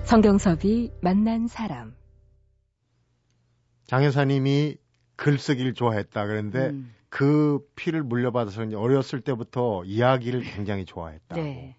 성경섭이 0.03 0.91
만난 1.01 1.47
사람. 1.47 1.95
장 3.85 4.03
여사님이 4.03 4.77
글쓰기를 5.15 5.73
좋아했다 5.73 6.25
그랬는데 6.25 6.69
음, 6.69 6.93
그 7.17 7.67
피를 7.75 8.03
물려받아서 8.03 8.65
이제 8.65 8.75
어렸을 8.75 9.21
때부터 9.21 9.84
이야기를 9.86 10.41
굉장히 10.41 10.86
좋아했다고. 10.86 11.41
네. 11.41 11.75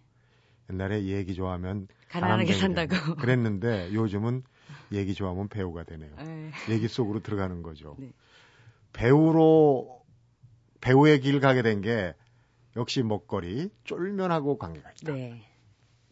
옛날에 0.68 1.04
얘기 1.04 1.32
좋아하면 1.36 1.86
가난하게 2.08 2.54
산다고. 2.54 3.14
그랬는데 3.14 3.92
요즘은 3.92 4.42
얘기 4.92 5.14
좋아하면 5.14 5.48
배우가 5.48 5.84
되네요. 5.84 6.10
예. 6.18 6.74
얘기 6.74 6.88
속으로 6.88 7.20
들어가는 7.20 7.62
거죠. 7.62 7.94
네. 8.00 8.10
배우로 8.92 10.02
배우의 10.80 11.20
길 11.20 11.38
가게 11.38 11.62
된 11.62 11.82
게 11.82 12.14
역시 12.74 13.04
먹거리 13.04 13.70
쫄면하고 13.84 14.58
관계가 14.58 14.90
있다. 14.90 15.12
네. 15.12 15.44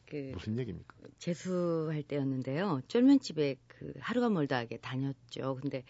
그 0.08 0.30
무슨 0.34 0.56
얘기입니까? 0.56 0.94
재수할 1.18 2.04
때였는데요. 2.04 2.80
쫄면집에 2.86 3.56
그 3.66 3.92
하루가 3.98 4.30
멀다 4.30 4.58
하게 4.58 4.76
다녔죠. 4.76 5.58
근데 5.60 5.82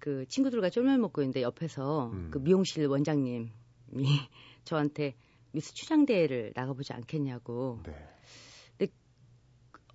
그 0.00 0.26
친구들과 0.26 0.70
쫄면 0.70 1.00
먹고 1.00 1.22
있는데 1.22 1.42
옆에서 1.42 2.10
음. 2.12 2.28
그 2.32 2.38
미용실 2.38 2.86
원장님이 2.86 3.50
저한테 4.64 5.14
미스 5.52 5.72
춘향대회를 5.74 6.52
나가보지 6.54 6.92
않겠냐고. 6.92 7.80
네. 7.84 7.94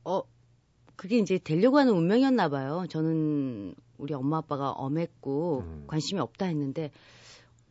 어, 0.05 0.21
그게 0.95 1.17
이제 1.17 1.37
되려고 1.37 1.77
하는 1.77 1.93
운명이었나 1.93 2.49
봐요. 2.49 2.85
저는 2.89 3.75
우리 3.97 4.13
엄마 4.13 4.37
아빠가 4.37 4.71
엄했고 4.71 5.63
음. 5.65 5.83
관심이 5.87 6.21
없다 6.21 6.45
했는데 6.45 6.91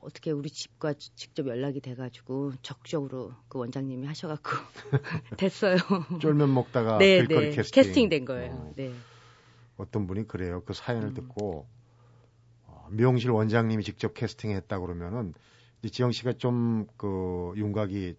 어떻게 0.00 0.30
우리 0.32 0.50
집과 0.50 0.94
직접 0.94 1.46
연락이 1.46 1.80
돼가지고 1.80 2.52
적극적으로 2.60 3.32
그 3.48 3.58
원장님이 3.58 4.06
하셔갖고 4.06 4.50
됐어요. 5.38 5.76
쫄면 6.20 6.52
먹다가 6.52 6.98
네, 6.98 7.18
길거리 7.24 7.50
네. 7.50 7.62
캐스팅. 7.62 8.08
된 8.10 8.24
거예요. 8.26 8.52
어, 8.52 8.72
네. 8.76 8.92
어떤 9.76 10.06
분이 10.06 10.26
그래요. 10.26 10.62
그 10.66 10.74
사연을 10.74 11.08
음. 11.08 11.14
듣고 11.14 11.60
어, 11.60 11.68
미용실 12.90 13.30
원장님이 13.30 13.82
직접 13.82 14.14
캐스팅했다 14.14 14.78
그러면은 14.78 15.34
지영 15.90 16.12
씨가 16.12 16.34
좀 16.34 16.86
그 16.96 17.52
윤곽이 17.56 18.16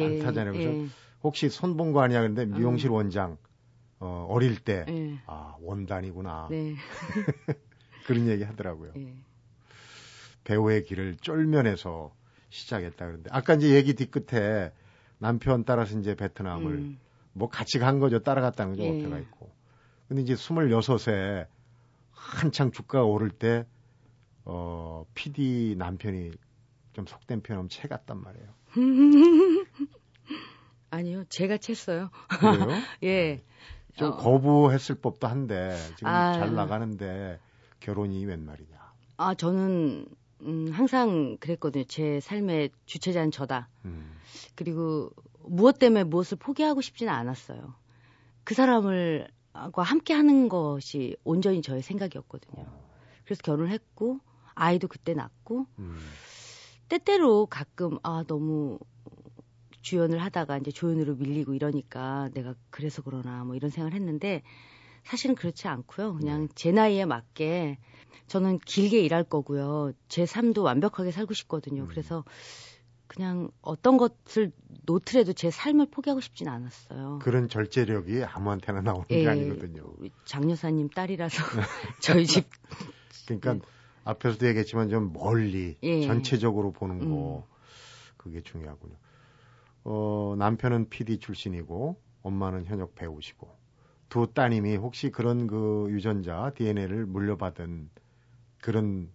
안 0.00 0.18
타잖아요. 0.18 0.52
그래서 0.52 0.70
예, 0.74 0.86
혹시 1.22 1.48
손본 1.48 1.92
거 1.92 2.00
아니야? 2.00 2.22
근데 2.22 2.44
미용실 2.46 2.90
음. 2.90 2.94
원장 2.94 3.36
어, 4.00 4.26
어릴 4.28 4.56
때 4.58 4.84
예, 4.88 5.18
아, 5.26 5.56
원단이구나. 5.60 6.48
네. 6.50 6.74
그런 8.06 8.28
얘기 8.28 8.42
하더라고요. 8.44 8.92
예. 8.96 9.14
배우의 10.44 10.84
길을 10.84 11.16
쫄면에서 11.20 12.14
시작했다 12.50 13.06
그런데 13.06 13.28
아까 13.32 13.54
이제 13.54 13.74
얘기 13.74 13.94
뒤끝에 13.94 14.72
남편 15.18 15.64
따라서 15.64 15.98
이제 15.98 16.14
베트남을 16.14 16.72
음, 16.72 16.98
뭐 17.32 17.48
같이 17.48 17.78
간 17.78 17.98
거죠. 17.98 18.20
따라갔다는 18.20 18.72
거죠. 18.76 18.84
예. 18.84 18.90
어깨가 18.90 19.18
있고. 19.18 19.50
근데 20.08 20.22
이제 20.22 20.34
26에 20.34 21.46
한창 22.12 22.70
주가가 22.70 23.04
오를 23.04 23.30
때 23.30 23.66
어, 24.50 25.04
PD 25.14 25.74
남편이 25.76 26.30
좀 26.94 27.06
속된 27.06 27.42
표현하면 27.42 27.68
채 27.68 27.86
같단 27.86 28.22
말이에요. 28.22 28.48
아니요, 30.90 31.24
제가 31.28 31.58
챘어요. 31.58 32.08
그래요? 32.40 32.66
예. 33.04 33.44
좀 33.94 34.12
어. 34.12 34.16
거부했을 34.16 34.94
법도 34.94 35.26
한데 35.26 35.76
지금 35.96 36.08
아. 36.08 36.32
잘 36.32 36.54
나가는데 36.54 37.38
결혼이 37.80 38.24
웬 38.24 38.44
말이냐. 38.46 38.92
아, 39.18 39.34
저는 39.34 40.06
음, 40.40 40.70
항상 40.72 41.36
그랬거든요. 41.40 41.84
제 41.84 42.20
삶의 42.20 42.70
주체자는 42.86 43.30
저다. 43.30 43.68
음. 43.84 44.16
그리고 44.54 45.10
무엇 45.40 45.78
때문에 45.78 46.04
무엇을 46.04 46.38
포기하고 46.38 46.80
싶지는 46.80 47.12
않았어요. 47.12 47.74
그 48.44 48.54
사람을 48.54 49.28
과 49.72 49.82
함께 49.82 50.14
하는 50.14 50.48
것이 50.48 51.16
온전히 51.24 51.60
저의 51.60 51.82
생각이었거든요. 51.82 52.64
그래서 53.24 53.42
결혼을 53.42 53.70
했고 53.70 54.20
아이도 54.58 54.88
그때 54.88 55.14
낳고 55.14 55.66
음. 55.78 55.98
때때로 56.88 57.46
가끔 57.46 57.98
아 58.02 58.24
너무 58.26 58.78
주연을 59.82 60.18
하다가 60.18 60.58
이제 60.58 60.70
조연으로 60.70 61.14
밀리고 61.16 61.54
이러니까 61.54 62.30
내가 62.34 62.54
그래서 62.70 63.02
그러나 63.02 63.44
뭐 63.44 63.54
이런 63.54 63.70
생각을 63.70 63.94
했는데 63.94 64.42
사실은 65.04 65.34
그렇지 65.34 65.68
않고요. 65.68 66.14
그냥 66.14 66.48
네. 66.48 66.54
제 66.54 66.72
나이에 66.72 67.04
맞게 67.04 67.78
저는 68.26 68.58
길게 68.58 69.00
일할 69.00 69.24
거고요. 69.24 69.92
제 70.08 70.26
삶도 70.26 70.62
완벽하게 70.62 71.12
살고 71.12 71.32
싶거든요. 71.34 71.82
음. 71.82 71.88
그래서 71.88 72.24
그냥 73.06 73.50
어떤 73.62 73.96
것을 73.96 74.52
놓더라도 74.84 75.32
제 75.32 75.50
삶을 75.50 75.86
포기하고 75.90 76.20
싶진 76.20 76.48
않았어요. 76.48 77.20
그런 77.22 77.48
절제력이 77.48 78.22
아무한테나 78.24 78.82
나오는 78.82 79.06
게 79.06 79.22
예, 79.22 79.28
아니거든요. 79.28 79.94
우리 79.96 80.10
장 80.26 80.50
여사님 80.50 80.90
딸이라서 80.90 81.42
저희 82.00 82.26
집 82.26 82.50
그러니까 83.24 83.54
네. 83.54 83.60
앞에서도 84.08 84.46
얘기했지만 84.46 84.88
좀 84.88 85.12
멀리 85.12 85.76
예. 85.82 86.00
전체적으로 86.06 86.72
보는 86.72 87.02
음. 87.02 87.10
거 87.10 87.46
그게 88.16 88.40
중요하군요. 88.40 88.94
어, 89.84 90.34
남편은 90.38 90.88
PD 90.88 91.18
출신이고 91.18 92.00
엄마는 92.22 92.64
현역 92.64 92.94
배우시고 92.94 93.54
두 94.08 94.26
따님이 94.32 94.76
혹시 94.76 95.10
그런 95.10 95.46
그 95.46 95.86
유전자 95.90 96.50
DNA를 96.56 97.04
물려받은 97.04 97.90
그런 98.62 99.10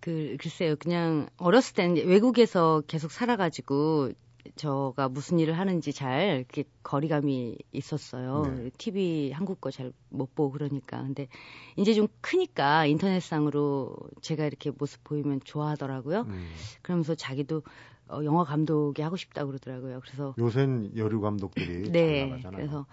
그 0.00 0.36
글쎄요 0.38 0.76
그냥 0.76 1.28
어렸을 1.38 1.74
때는 1.74 2.06
외국에서 2.06 2.82
계속 2.86 3.10
살아가지고 3.10 4.12
저가 4.56 5.08
무슨 5.08 5.38
일을 5.38 5.58
하는지 5.58 5.92
잘 5.92 6.36
이렇게 6.38 6.64
거리감이 6.82 7.56
있었어요. 7.72 8.42
네. 8.56 8.70
TV 8.76 9.32
한국 9.32 9.60
거 9.60 9.70
잘 9.70 9.92
못 10.10 10.34
보고 10.34 10.50
그러니까 10.52 11.00
근데 11.02 11.28
이제 11.76 11.94
좀 11.94 12.06
크니까 12.20 12.86
인터넷상으로 12.86 13.96
제가 14.20 14.44
이렇게 14.46 14.70
모습 14.70 15.02
보이면 15.04 15.40
좋아하더라고요. 15.44 16.22
음, 16.22 16.50
그러면서 16.82 17.14
자기도 17.14 17.62
어, 18.08 18.20
영화 18.24 18.44
감독이 18.44 19.00
하고 19.00 19.16
싶다고 19.16 19.48
그러더라고요. 19.48 20.00
그래서 20.00 20.34
요새는 20.38 20.96
여류 20.96 21.20
감독들이 21.20 21.90
네, 21.90 22.18
잘 22.20 22.28
나가잖아요. 22.30 22.56
그래서 22.58 22.86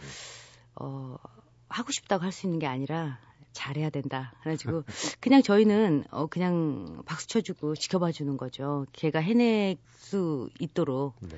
어, 0.75 1.17
하고 1.67 1.91
싶다고 1.91 2.23
할 2.23 2.31
수 2.31 2.47
있는 2.47 2.59
게 2.59 2.67
아니라 2.67 3.19
잘해야 3.51 3.89
된다. 3.89 4.33
그래가지고 4.41 4.83
그냥 5.19 5.41
저희는 5.41 6.05
어, 6.12 6.27
그냥 6.27 7.03
박수 7.05 7.27
쳐주고 7.27 7.75
지켜봐 7.75 8.12
주는 8.12 8.38
거죠. 8.38 8.85
걔가 8.93 9.19
해낼 9.19 9.77
수 9.97 10.49
있도록. 10.59 11.15
네. 11.21 11.38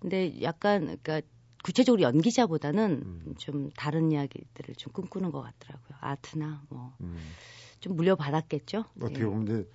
근데 0.00 0.42
약간 0.42 0.98
그러니까 1.02 1.22
구체적으로 1.62 2.02
연기자보다는 2.02 3.02
음. 3.04 3.34
좀 3.38 3.70
다른 3.70 4.12
이야기들을 4.12 4.74
좀 4.76 4.92
꿈꾸는 4.92 5.32
것 5.32 5.40
같더라고요. 5.40 5.96
아트나 6.00 6.62
뭐좀 6.68 6.98
음, 7.00 7.96
물려받았겠죠. 7.96 8.84
어떻게 9.00 9.24
보면 9.24 9.42
이제 9.44 9.68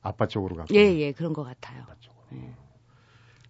아빠 0.00 0.26
쪽으로 0.26 0.56
가고 0.56 0.74
예, 0.74 0.78
예, 0.78 1.12
그런 1.12 1.34
것 1.34 1.44
같아요. 1.44 1.82
아빠 1.82 1.94
쪽으로. 2.00 2.24
예. 2.32 2.54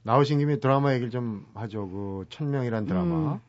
나오신 0.03 0.39
김에 0.39 0.59
드라마 0.59 0.93
얘기를 0.95 1.11
좀 1.11 1.47
하죠. 1.55 1.89
그 1.89 2.25
천명이란 2.31 2.87
드라마. 2.87 3.35
음. 3.35 3.41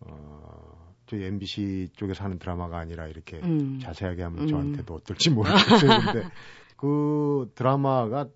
어, 0.00 0.65
저희 1.06 1.24
MBC 1.24 1.90
쪽에서 1.96 2.24
하는 2.24 2.38
드라마가 2.38 2.78
아니라 2.78 3.06
이렇게 3.06 3.38
음. 3.38 3.78
자세하게 3.80 4.22
하면 4.24 4.42
음. 4.42 4.48
저한테도 4.48 4.94
어떨지 4.94 5.30
모르겠어요. 5.30 6.00
근데 6.12 6.28
그 6.76 7.50
드라마가 7.54 8.28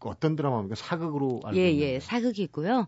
어떤 0.00 0.36
드라마입니까? 0.36 0.74
사극으로 0.76 1.40
알고 1.44 1.58
예, 1.58 1.70
있는데. 1.70 1.94
예, 1.94 2.00
사극이고요. 2.00 2.86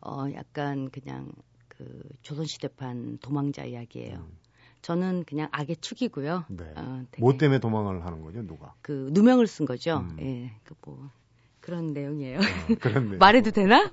어, 0.00 0.24
약간 0.34 0.90
그냥 0.90 1.30
그 1.68 2.02
조선시대판 2.22 3.18
도망자 3.18 3.64
이야기예요. 3.64 4.16
음, 4.16 4.38
저는 4.82 5.24
그냥 5.24 5.48
악의 5.52 5.76
축이고요. 5.76 6.44
네. 6.48 6.72
어, 6.76 7.04
뭐 7.18 7.36
때문에 7.36 7.60
도망을 7.60 8.04
하는 8.04 8.20
거죠? 8.22 8.42
누가? 8.46 8.74
그 8.82 9.08
누명을 9.12 9.46
쓴 9.46 9.64
거죠. 9.66 9.98
음. 9.98 10.16
예, 10.20 10.52
그 10.64 10.74
뭐 10.84 11.10
그런 11.60 11.92
내용이에요. 11.92 12.38
어, 12.38 12.74
그런데 12.80 13.16
말해도 13.18 13.52
되나? 13.52 13.88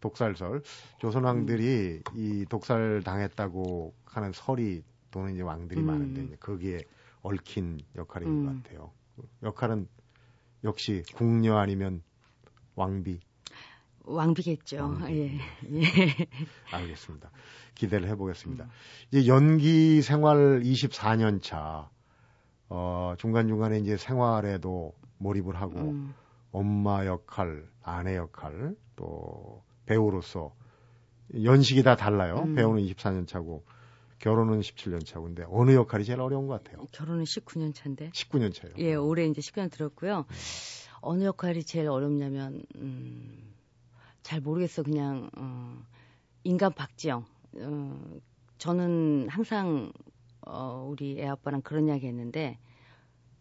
독살설 0.00 0.62
조선왕들이 0.98 2.02
음. 2.06 2.16
이 2.16 2.46
독살 2.46 3.02
당했다고 3.04 3.94
하는 4.04 4.32
설이 4.32 4.82
도는 5.10 5.34
이제 5.34 5.42
왕들이 5.42 5.80
음. 5.80 5.86
많은데 5.86 6.24
이제 6.24 6.36
거기에 6.36 6.80
얽힌 7.22 7.80
역할인 7.96 8.28
음. 8.28 8.46
것 8.46 8.62
같아요. 8.62 8.92
역할은 9.42 9.88
역시 10.64 11.02
궁녀 11.14 11.56
아니면 11.56 12.02
왕비 12.74 13.20
왕비겠죠. 14.08 14.76
왕비. 14.78 15.12
예, 15.12 15.38
예. 15.70 15.82
알겠습니다. 16.72 17.30
기대를 17.74 18.08
해보겠습니다. 18.08 18.64
음. 18.64 18.70
이제 19.10 19.26
연기 19.26 20.02
생활 20.02 20.60
24년 20.62 21.42
차, 21.42 21.90
어, 22.68 23.14
중간중간에 23.18 23.78
이제 23.78 23.96
생활에도 23.96 24.94
몰입을 25.18 25.56
하고, 25.56 25.78
음, 25.78 26.14
엄마 26.52 27.04
역할, 27.06 27.68
아내 27.82 28.16
역할, 28.16 28.74
또 28.96 29.62
배우로서 29.88 30.52
연식이 31.42 31.82
다 31.82 31.96
달라요. 31.96 32.42
음. 32.44 32.54
배우는 32.54 32.82
24년 32.82 33.26
차고, 33.26 33.64
결혼은 34.18 34.60
17년 34.60 35.04
차고, 35.04 35.24
근데 35.26 35.44
어느 35.48 35.72
역할이 35.72 36.04
제일 36.04 36.20
어려운 36.20 36.46
것 36.46 36.62
같아요? 36.62 36.86
결혼은 36.92 37.24
19년 37.24 37.74
차인데. 37.74 38.10
19년 38.10 38.54
차예요. 38.54 38.74
예, 38.78 38.94
올해 38.94 39.26
이제 39.26 39.40
19년 39.40 39.70
들었고요. 39.70 40.26
어느 41.00 41.24
역할이 41.24 41.64
제일 41.64 41.88
어렵냐면 41.88 42.62
음, 42.76 43.54
잘 44.22 44.40
모르겠어. 44.40 44.82
그냥 44.82 45.30
어, 45.36 45.82
인간 46.44 46.72
박지영. 46.72 47.24
어, 47.60 48.04
저는 48.58 49.28
항상 49.30 49.92
어, 50.42 50.86
우리 50.90 51.20
애 51.20 51.26
아빠랑 51.26 51.62
그런 51.62 51.86
이야기 51.86 52.06
했는데 52.06 52.58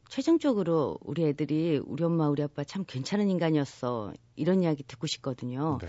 최종적으로 0.09 0.97
우리 1.01 1.25
애들이 1.25 1.81
우리 1.83 2.03
엄마 2.03 2.29
우리 2.29 2.43
아빠 2.43 2.63
참 2.63 2.83
괜찮은 2.85 3.29
인간이었어. 3.29 4.13
이런 4.35 4.61
이야기 4.61 4.83
듣고 4.83 5.07
싶거든요. 5.07 5.79
네. 5.81 5.87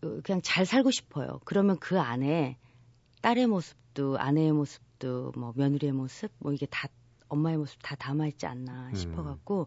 그, 0.00 0.22
그냥 0.22 0.40
잘 0.42 0.66
살고 0.66 0.90
싶어요. 0.90 1.40
그러면 1.44 1.78
그 1.78 1.98
안에 1.98 2.58
딸의 3.22 3.46
모습도 3.46 4.18
아내의 4.18 4.52
모습도 4.52 5.32
뭐 5.36 5.52
며느리의 5.56 5.92
모습 5.92 6.30
뭐 6.38 6.52
이게 6.52 6.66
다 6.66 6.88
엄마의 7.28 7.56
모습 7.58 7.78
다 7.82 7.94
담아 7.96 8.26
있지 8.28 8.46
않나 8.46 8.88
음. 8.88 8.94
싶어 8.94 9.22
갖고 9.22 9.66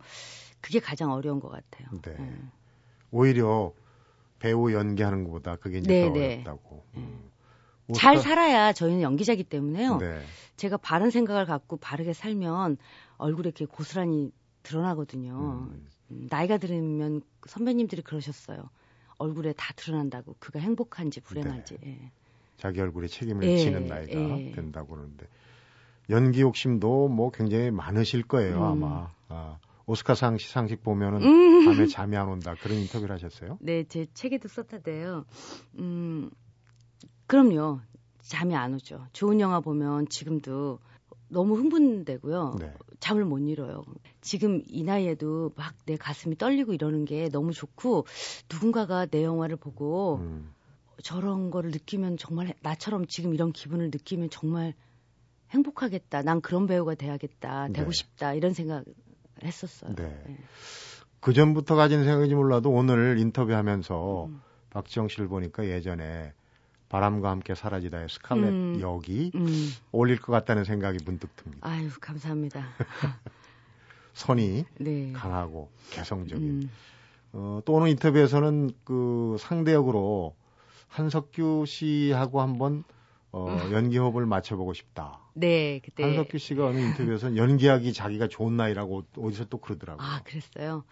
그게 0.61 0.79
가장 0.79 1.11
어려운 1.11 1.39
것 1.39 1.49
같아요. 1.49 1.89
네. 2.01 2.15
음. 2.19 2.51
오히려 3.11 3.73
배우 4.39 4.71
연기하는 4.71 5.23
것보다 5.25 5.57
그게 5.57 5.79
이제 5.79 5.87
네, 5.87 6.07
더 6.07 6.13
네. 6.13 6.33
어렵다고. 6.33 6.85
음. 6.95 7.29
음. 7.89 7.93
잘 7.93 8.17
살아야 8.17 8.73
저희는 8.73 9.01
연기자기 9.01 9.43
때문에요. 9.43 9.97
네. 9.97 10.21
제가 10.55 10.77
바른 10.77 11.09
생각을 11.09 11.45
갖고 11.45 11.77
바르게 11.77 12.13
살면 12.13 12.77
얼굴에 13.17 13.49
이렇게 13.49 13.65
고스란히 13.65 14.31
드러나거든요. 14.63 15.67
음. 15.69 15.87
음, 16.11 16.27
나이가 16.29 16.57
들으면 16.57 17.21
선배님들이 17.47 18.01
그러셨어요. 18.01 18.69
얼굴에 19.21 19.53
다 19.53 19.73
드러난다고 19.75 20.35
그가 20.39 20.59
행복한지 20.59 21.21
불행한지. 21.21 21.77
예. 21.85 22.11
자기 22.57 22.79
얼굴에 22.81 23.07
책임을 23.07 23.43
예, 23.43 23.57
지는 23.57 23.87
나이가 23.87 24.39
예. 24.39 24.51
된다고 24.51 24.95
그러는데 24.95 25.27
연기 26.09 26.41
욕심도 26.41 27.07
뭐 27.07 27.31
굉장히 27.31 27.71
많으실 27.71 28.23
거예요 28.23 28.57
음. 28.57 28.63
아마 28.63 29.11
아, 29.29 29.57
오스카상 29.85 30.37
시상식 30.37 30.83
보면은 30.83 31.23
음. 31.23 31.65
밤에 31.65 31.87
잠이 31.87 32.17
안 32.17 32.27
온다 32.27 32.55
그런 32.61 32.77
인터뷰를 32.77 33.13
하셨어요? 33.15 33.57
네, 33.61 33.83
제 33.83 34.05
책에도 34.13 34.47
썼다대요. 34.47 35.25
음, 35.79 36.29
그럼요. 37.27 37.79
잠이 38.21 38.55
안 38.55 38.73
오죠. 38.75 39.07
좋은 39.13 39.39
영화 39.39 39.59
보면 39.59 40.07
지금도 40.09 40.79
너무 41.31 41.55
흥분되고요. 41.55 42.57
네. 42.59 42.73
잠을 42.99 43.25
못 43.25 43.39
이뤄요. 43.39 43.83
지금 44.21 44.61
이 44.67 44.83
나이에도 44.83 45.51
막 45.55 45.71
내 45.85 45.97
가슴이 45.97 46.37
떨리고 46.37 46.73
이러는 46.73 47.05
게 47.05 47.29
너무 47.29 47.51
좋고 47.53 48.05
누군가가 48.51 49.05
내 49.07 49.23
영화를 49.23 49.55
보고 49.57 50.17
음, 50.17 50.53
저런 51.03 51.49
거를 51.51 51.71
느끼면 51.71 52.17
정말 52.17 52.53
나처럼 52.61 53.07
지금 53.07 53.33
이런 53.33 53.51
기분을 53.51 53.87
느끼면 53.87 54.29
정말 54.29 54.73
행복하겠다. 55.49 56.21
난 56.21 56.39
그런 56.41 56.67
배우가 56.67 56.95
돼야겠다. 56.95 57.67
되고 57.69 57.91
네. 57.91 57.97
싶다. 57.97 58.33
이런 58.33 58.53
생각을 58.53 58.85
했었어요. 59.43 59.95
네. 59.95 60.23
네. 60.27 60.37
그 61.19 61.33
전부터 61.33 61.75
가진 61.75 62.03
생각인지 62.03 62.35
몰라도 62.35 62.71
오늘 62.71 63.17
인터뷰하면서 63.19 64.25
음. 64.25 64.41
박지영 64.69 65.07
씨를 65.09 65.27
보니까 65.27 65.67
예전에 65.67 66.33
바람과 66.91 67.29
함께 67.29 67.55
사라지다의 67.55 68.09
스칼렛 68.09 68.49
음. 68.49 68.81
역이 68.81 69.31
음. 69.33 69.69
어울릴 69.93 70.19
것 70.19 70.33
같다는 70.33 70.65
생각이 70.65 70.97
문득 71.05 71.33
듭니다. 71.37 71.65
아유, 71.65 71.89
감사합니다. 72.01 72.65
선이 74.13 74.65
네. 74.77 75.13
강하고 75.13 75.69
개성적인 75.91 76.49
음. 76.49 76.69
어, 77.31 77.61
또 77.63 77.73
오늘 77.73 77.87
인터뷰에서는 77.87 78.71
그 78.83 79.37
상대 79.39 79.71
역으로 79.71 80.35
한석규 80.89 81.63
씨하고 81.65 82.41
한번 82.41 82.83
어, 83.31 83.57
연기 83.71 83.97
호흡을 83.97 84.25
맞춰보고 84.25 84.73
싶다. 84.73 85.19
네, 85.33 85.79
그때. 85.85 86.03
한석규 86.03 86.37
씨가 86.39 86.65
어느 86.67 86.79
인터뷰에서는 86.79 87.37
연기하기 87.37 87.93
자기가 87.93 88.27
좋은 88.27 88.57
나이라고 88.57 89.05
어디서 89.17 89.45
또 89.45 89.59
그러더라고요. 89.59 90.05
아, 90.05 90.21
그랬어요. 90.25 90.83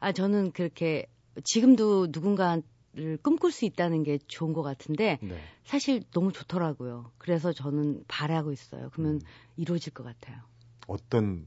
아, 0.00 0.12
저는 0.12 0.52
그렇게 0.52 1.08
지금도 1.44 2.10
누군가 2.10 2.58
를 2.94 3.16
꿈꿀 3.22 3.52
수 3.52 3.64
있다는 3.64 4.02
게 4.02 4.18
좋은 4.26 4.52
것 4.52 4.62
같은데 4.62 5.18
네. 5.22 5.40
사실 5.64 6.02
너무 6.10 6.30
좋더라고요. 6.30 7.10
그래서 7.16 7.50
저는 7.50 8.04
바라고 8.06 8.52
있어요. 8.52 8.90
그러면 8.92 9.14
음, 9.14 9.20
이루어질 9.56 9.94
것 9.94 10.04
같아요. 10.04 10.36
어떤 10.86 11.46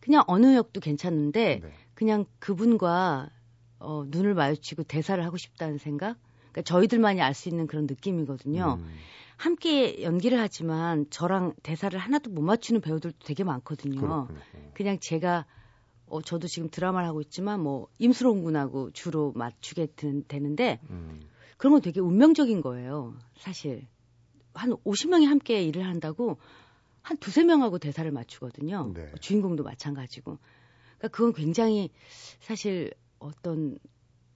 그냥 0.00 0.24
어느 0.26 0.56
역도 0.56 0.80
괜찮은데 0.80 1.60
네. 1.62 1.72
그냥 1.94 2.24
그분과 2.40 3.30
어, 3.78 4.04
눈을 4.08 4.34
마주치고 4.34 4.82
대사를 4.82 5.24
하고 5.24 5.36
싶다는 5.36 5.78
생각. 5.78 6.16
그러니까 6.50 6.62
저희들만이 6.62 7.22
알 7.22 7.34
수 7.34 7.48
있는 7.48 7.68
그런 7.68 7.86
느낌이거든요. 7.86 8.78
음. 8.80 8.90
함께 9.36 10.02
연기를 10.02 10.40
하지만 10.40 11.06
저랑 11.10 11.54
대사를 11.62 11.96
하나도 11.96 12.30
못 12.30 12.42
맞추는 12.42 12.80
배우들도 12.80 13.18
되게 13.24 13.44
많거든요. 13.44 14.00
그렇군요. 14.26 14.28
그냥 14.74 14.98
제가 14.98 15.46
어 16.10 16.20
저도 16.22 16.48
지금 16.48 16.68
드라마를 16.68 17.08
하고 17.08 17.20
있지만 17.20 17.60
뭐 17.60 17.88
임수롱 17.98 18.42
군하고 18.42 18.90
주로 18.92 19.32
맞추게 19.34 19.88
되, 19.96 20.22
되는데 20.26 20.80
음. 20.90 21.20
그런 21.56 21.72
건 21.72 21.82
되게 21.82 22.00
운명적인 22.00 22.60
거예요. 22.62 23.14
사실 23.38 23.86
한 24.54 24.70
50명이 24.70 25.26
함께 25.26 25.62
일을 25.62 25.86
한다고 25.86 26.38
한 27.02 27.16
두세 27.16 27.44
명하고 27.44 27.78
대사를 27.78 28.10
맞추거든요. 28.10 28.92
네. 28.94 29.12
주인공도 29.20 29.62
마찬가지고. 29.62 30.38
그러니까 30.98 31.08
그건 31.08 31.32
굉장히 31.32 31.90
사실 32.40 32.92
어떤 33.18 33.78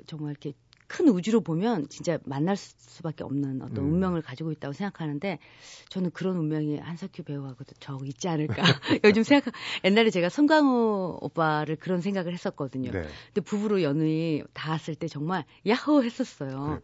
정말 0.06 0.30
이렇게 0.30 0.52
큰 0.94 1.08
우주로 1.08 1.40
보면 1.40 1.88
진짜 1.88 2.18
만날 2.24 2.56
수- 2.56 2.72
수밖에 2.78 3.24
없는 3.24 3.62
어떤 3.62 3.78
음. 3.84 3.94
운명을 3.94 4.22
가지고 4.22 4.52
있다고 4.52 4.72
생각하는데 4.72 5.40
저는 5.88 6.12
그런 6.12 6.36
운명이 6.36 6.78
한석규 6.78 7.24
배우하고도 7.24 7.74
저 7.80 7.98
있지 8.04 8.28
않을까. 8.28 8.62
요즘 9.04 9.24
생각 9.24 9.52
옛날에 9.82 10.10
제가 10.10 10.28
송강호 10.28 11.18
오빠를 11.20 11.74
그런 11.76 12.00
생각을 12.00 12.32
했었거든요. 12.32 12.92
네. 12.92 13.02
근데 13.26 13.40
부부로 13.40 13.82
연의 13.82 14.44
닿았을 14.52 14.94
때 14.94 15.08
정말 15.08 15.44
야호 15.66 16.04
했었어요. 16.04 16.50
그렇군요. 16.50 16.80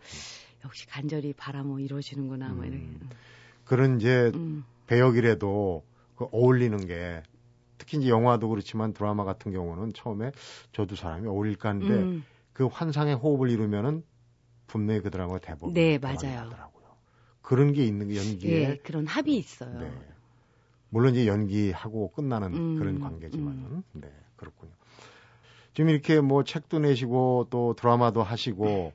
역시 0.64 0.86
간절히 0.88 1.32
바라모 1.32 1.78
이루어지는구나 1.78 2.48
뭐 2.48 2.64
이렇게. 2.64 2.80
음. 2.82 3.08
그런 3.64 4.00
이제 4.00 4.32
음. 4.34 4.64
배역이라도 4.88 5.84
그 6.16 6.26
어울리는 6.32 6.76
게 6.88 7.22
특히 7.78 7.98
이제 7.98 8.08
영화도 8.08 8.48
그렇지만 8.48 8.92
드라마 8.92 9.22
같은 9.24 9.52
경우는 9.52 9.92
처음에 9.92 10.32
저두 10.72 10.96
사람이 10.96 11.28
어울릴까 11.28 11.68
하는데 11.68 11.94
음. 11.94 12.24
그 12.60 12.66
환상의 12.66 13.14
호흡을 13.14 13.48
이루면은 13.48 14.04
분명히 14.66 15.00
그 15.00 15.10
드라마가 15.10 15.38
대부분 15.38 15.72
네, 15.72 15.96
맞아요. 15.96 16.44
나더라고요. 16.44 16.84
그런 17.40 17.72
게 17.72 17.86
있는 17.86 18.08
게 18.08 18.16
연기에 18.18 18.52
예, 18.52 18.76
그런 18.76 19.06
합이 19.06 19.34
있어요. 19.34 19.80
네. 19.80 19.90
물론 20.90 21.14
이제 21.14 21.26
연기하고 21.26 22.10
끝나는 22.10 22.52
음, 22.52 22.78
그런 22.78 23.00
관계지만은 23.00 23.82
네 23.92 24.12
그렇군요. 24.36 24.72
지금 25.72 25.88
이렇게 25.88 26.20
뭐 26.20 26.44
책도 26.44 26.80
내시고 26.80 27.46
또 27.48 27.72
드라마도 27.78 28.22
하시고 28.22 28.92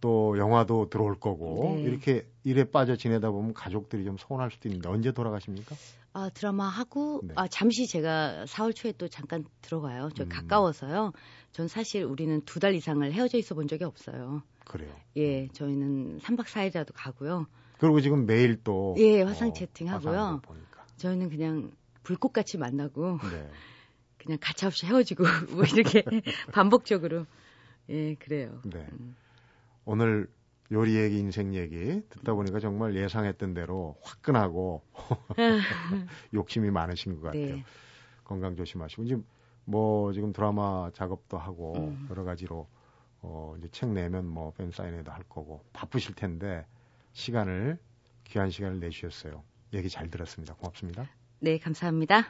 또 0.00 0.38
영화도 0.38 0.88
들어올 0.88 1.20
거고 1.20 1.74
네. 1.76 1.82
이렇게 1.82 2.26
일에 2.42 2.64
빠져 2.64 2.96
지내다 2.96 3.30
보면 3.32 3.52
가족들이 3.52 4.04
좀 4.04 4.16
서운할 4.18 4.50
수도 4.50 4.70
있는데 4.70 4.88
언제 4.88 5.12
돌아가십니까? 5.12 5.76
아, 6.14 6.30
드라마 6.32 6.68
하고 6.68 7.20
네. 7.24 7.34
아, 7.36 7.48
잠시 7.48 7.86
제가 7.86 8.44
4월 8.46 8.74
초에 8.74 8.92
또 8.92 9.08
잠깐 9.08 9.44
들어가요. 9.60 10.10
저 10.14 10.22
음. 10.22 10.28
가까워서요. 10.28 11.12
전 11.54 11.68
사실 11.68 12.02
우리는 12.04 12.40
두 12.44 12.58
달 12.58 12.74
이상을 12.74 13.10
헤어져 13.12 13.38
있어 13.38 13.54
본 13.54 13.68
적이 13.68 13.84
없어요. 13.84 14.42
그래요. 14.66 14.92
예, 15.16 15.46
저희는 15.48 16.18
3박 16.18 16.46
4일이라도 16.46 16.88
가고요. 16.94 17.46
그리고 17.78 18.00
지금 18.00 18.26
매일 18.26 18.62
또 18.64 18.96
예, 18.98 19.22
화상 19.22 19.54
채팅하고요. 19.54 20.10
화상으로 20.12 20.40
보니까. 20.40 20.84
저희는 20.96 21.28
그냥 21.30 21.70
불꽃같이 22.02 22.58
만나고 22.58 23.18
네. 23.30 23.48
그냥 24.18 24.38
가차없이 24.40 24.86
헤어지고 24.86 25.22
뭐 25.54 25.64
이렇게 25.64 26.02
반복적으로 26.52 27.24
예, 27.88 28.14
그래요. 28.16 28.60
네. 28.64 28.84
음. 28.92 29.14
오늘 29.84 30.28
요리 30.72 30.96
얘기, 30.96 31.18
인생 31.20 31.54
얘기 31.54 32.00
듣다 32.08 32.34
보니까 32.34 32.58
정말 32.58 32.96
예상했던 32.96 33.54
대로 33.54 33.96
화끈하고 34.02 34.82
욕심이 36.32 36.70
많으신 36.70 37.16
것 37.16 37.22
같아요. 37.26 37.56
네. 37.56 37.64
건강 38.24 38.56
조심하시고 38.56 39.04
지금 39.04 39.24
뭐 39.64 40.12
지금 40.12 40.32
드라마 40.32 40.90
작업도 40.94 41.38
하고 41.38 41.74
음. 41.76 42.06
여러 42.10 42.24
가지로 42.24 42.66
어 43.22 43.54
이제 43.58 43.68
책 43.68 43.88
내면 43.90 44.26
뭐 44.26 44.52
팬 44.52 44.70
사인회도 44.70 45.10
할 45.10 45.22
거고 45.24 45.62
바쁘실 45.72 46.14
텐데 46.14 46.66
시간을 47.12 47.78
귀한 48.24 48.50
시간을 48.50 48.80
내주셨어요. 48.80 49.42
얘기 49.72 49.88
잘 49.88 50.10
들었습니다. 50.10 50.54
고맙습니다. 50.54 51.08
네, 51.40 51.58
감사합니다. 51.58 52.26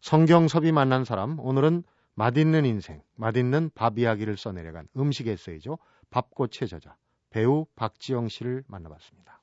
성경섭이 0.00 0.72
만난 0.72 1.04
사람 1.04 1.38
오늘은 1.38 1.84
맛있는 2.14 2.64
인생, 2.64 3.02
맛있는 3.16 3.70
밥 3.74 3.98
이야기를 3.98 4.36
써내려간 4.36 4.88
음식 4.96 5.26
에세이죠. 5.28 5.78
밥꽃의 6.10 6.68
저자 6.68 6.96
배우 7.30 7.66
박지영 7.76 8.28
씨를 8.28 8.64
만나봤습니다. 8.66 9.40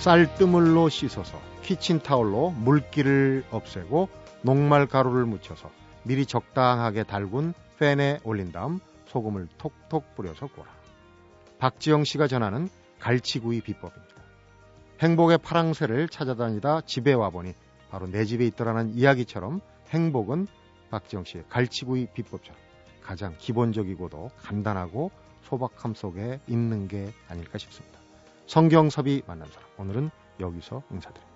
쌀뜨물로 0.00 0.88
씻어서 0.88 1.38
키친타올로 1.60 2.52
물기를 2.52 3.44
없애고 3.50 4.08
녹말 4.40 4.86
가루를 4.86 5.26
묻혀서 5.26 5.70
미리 6.04 6.24
적당하게 6.24 7.02
달군 7.02 7.52
팬에 7.78 8.18
올린 8.24 8.50
다음 8.50 8.80
소금을 9.08 9.48
톡톡 9.58 10.16
뿌려서 10.16 10.46
꼬라. 10.46 10.70
박지영 11.58 12.04
씨가 12.04 12.28
전하는 12.28 12.70
갈치구이 12.98 13.60
비법입니다. 13.60 14.14
행복의 15.00 15.36
파랑새를 15.36 16.08
찾아다니다 16.08 16.80
집에 16.86 17.12
와보니 17.12 17.52
바로 17.90 18.06
내 18.06 18.24
집에 18.24 18.46
있더라는 18.46 18.94
이야기처럼 18.94 19.60
행복은 19.90 20.46
박지영 20.90 21.24
씨의 21.24 21.44
갈치구이 21.50 22.08
비법처럼 22.14 22.58
가장 23.02 23.34
기본적이고도 23.36 24.30
간단하고 24.38 25.10
소박함 25.42 25.92
속에 25.92 26.40
있는 26.48 26.88
게 26.88 27.12
아닐까 27.28 27.58
싶습니다. 27.58 27.98
성경섭이 28.46 29.22
만난 29.26 29.46
사람 29.50 29.69
오늘은 29.80 30.10
여기서 30.40 30.82
인사드립니다. 30.90 31.29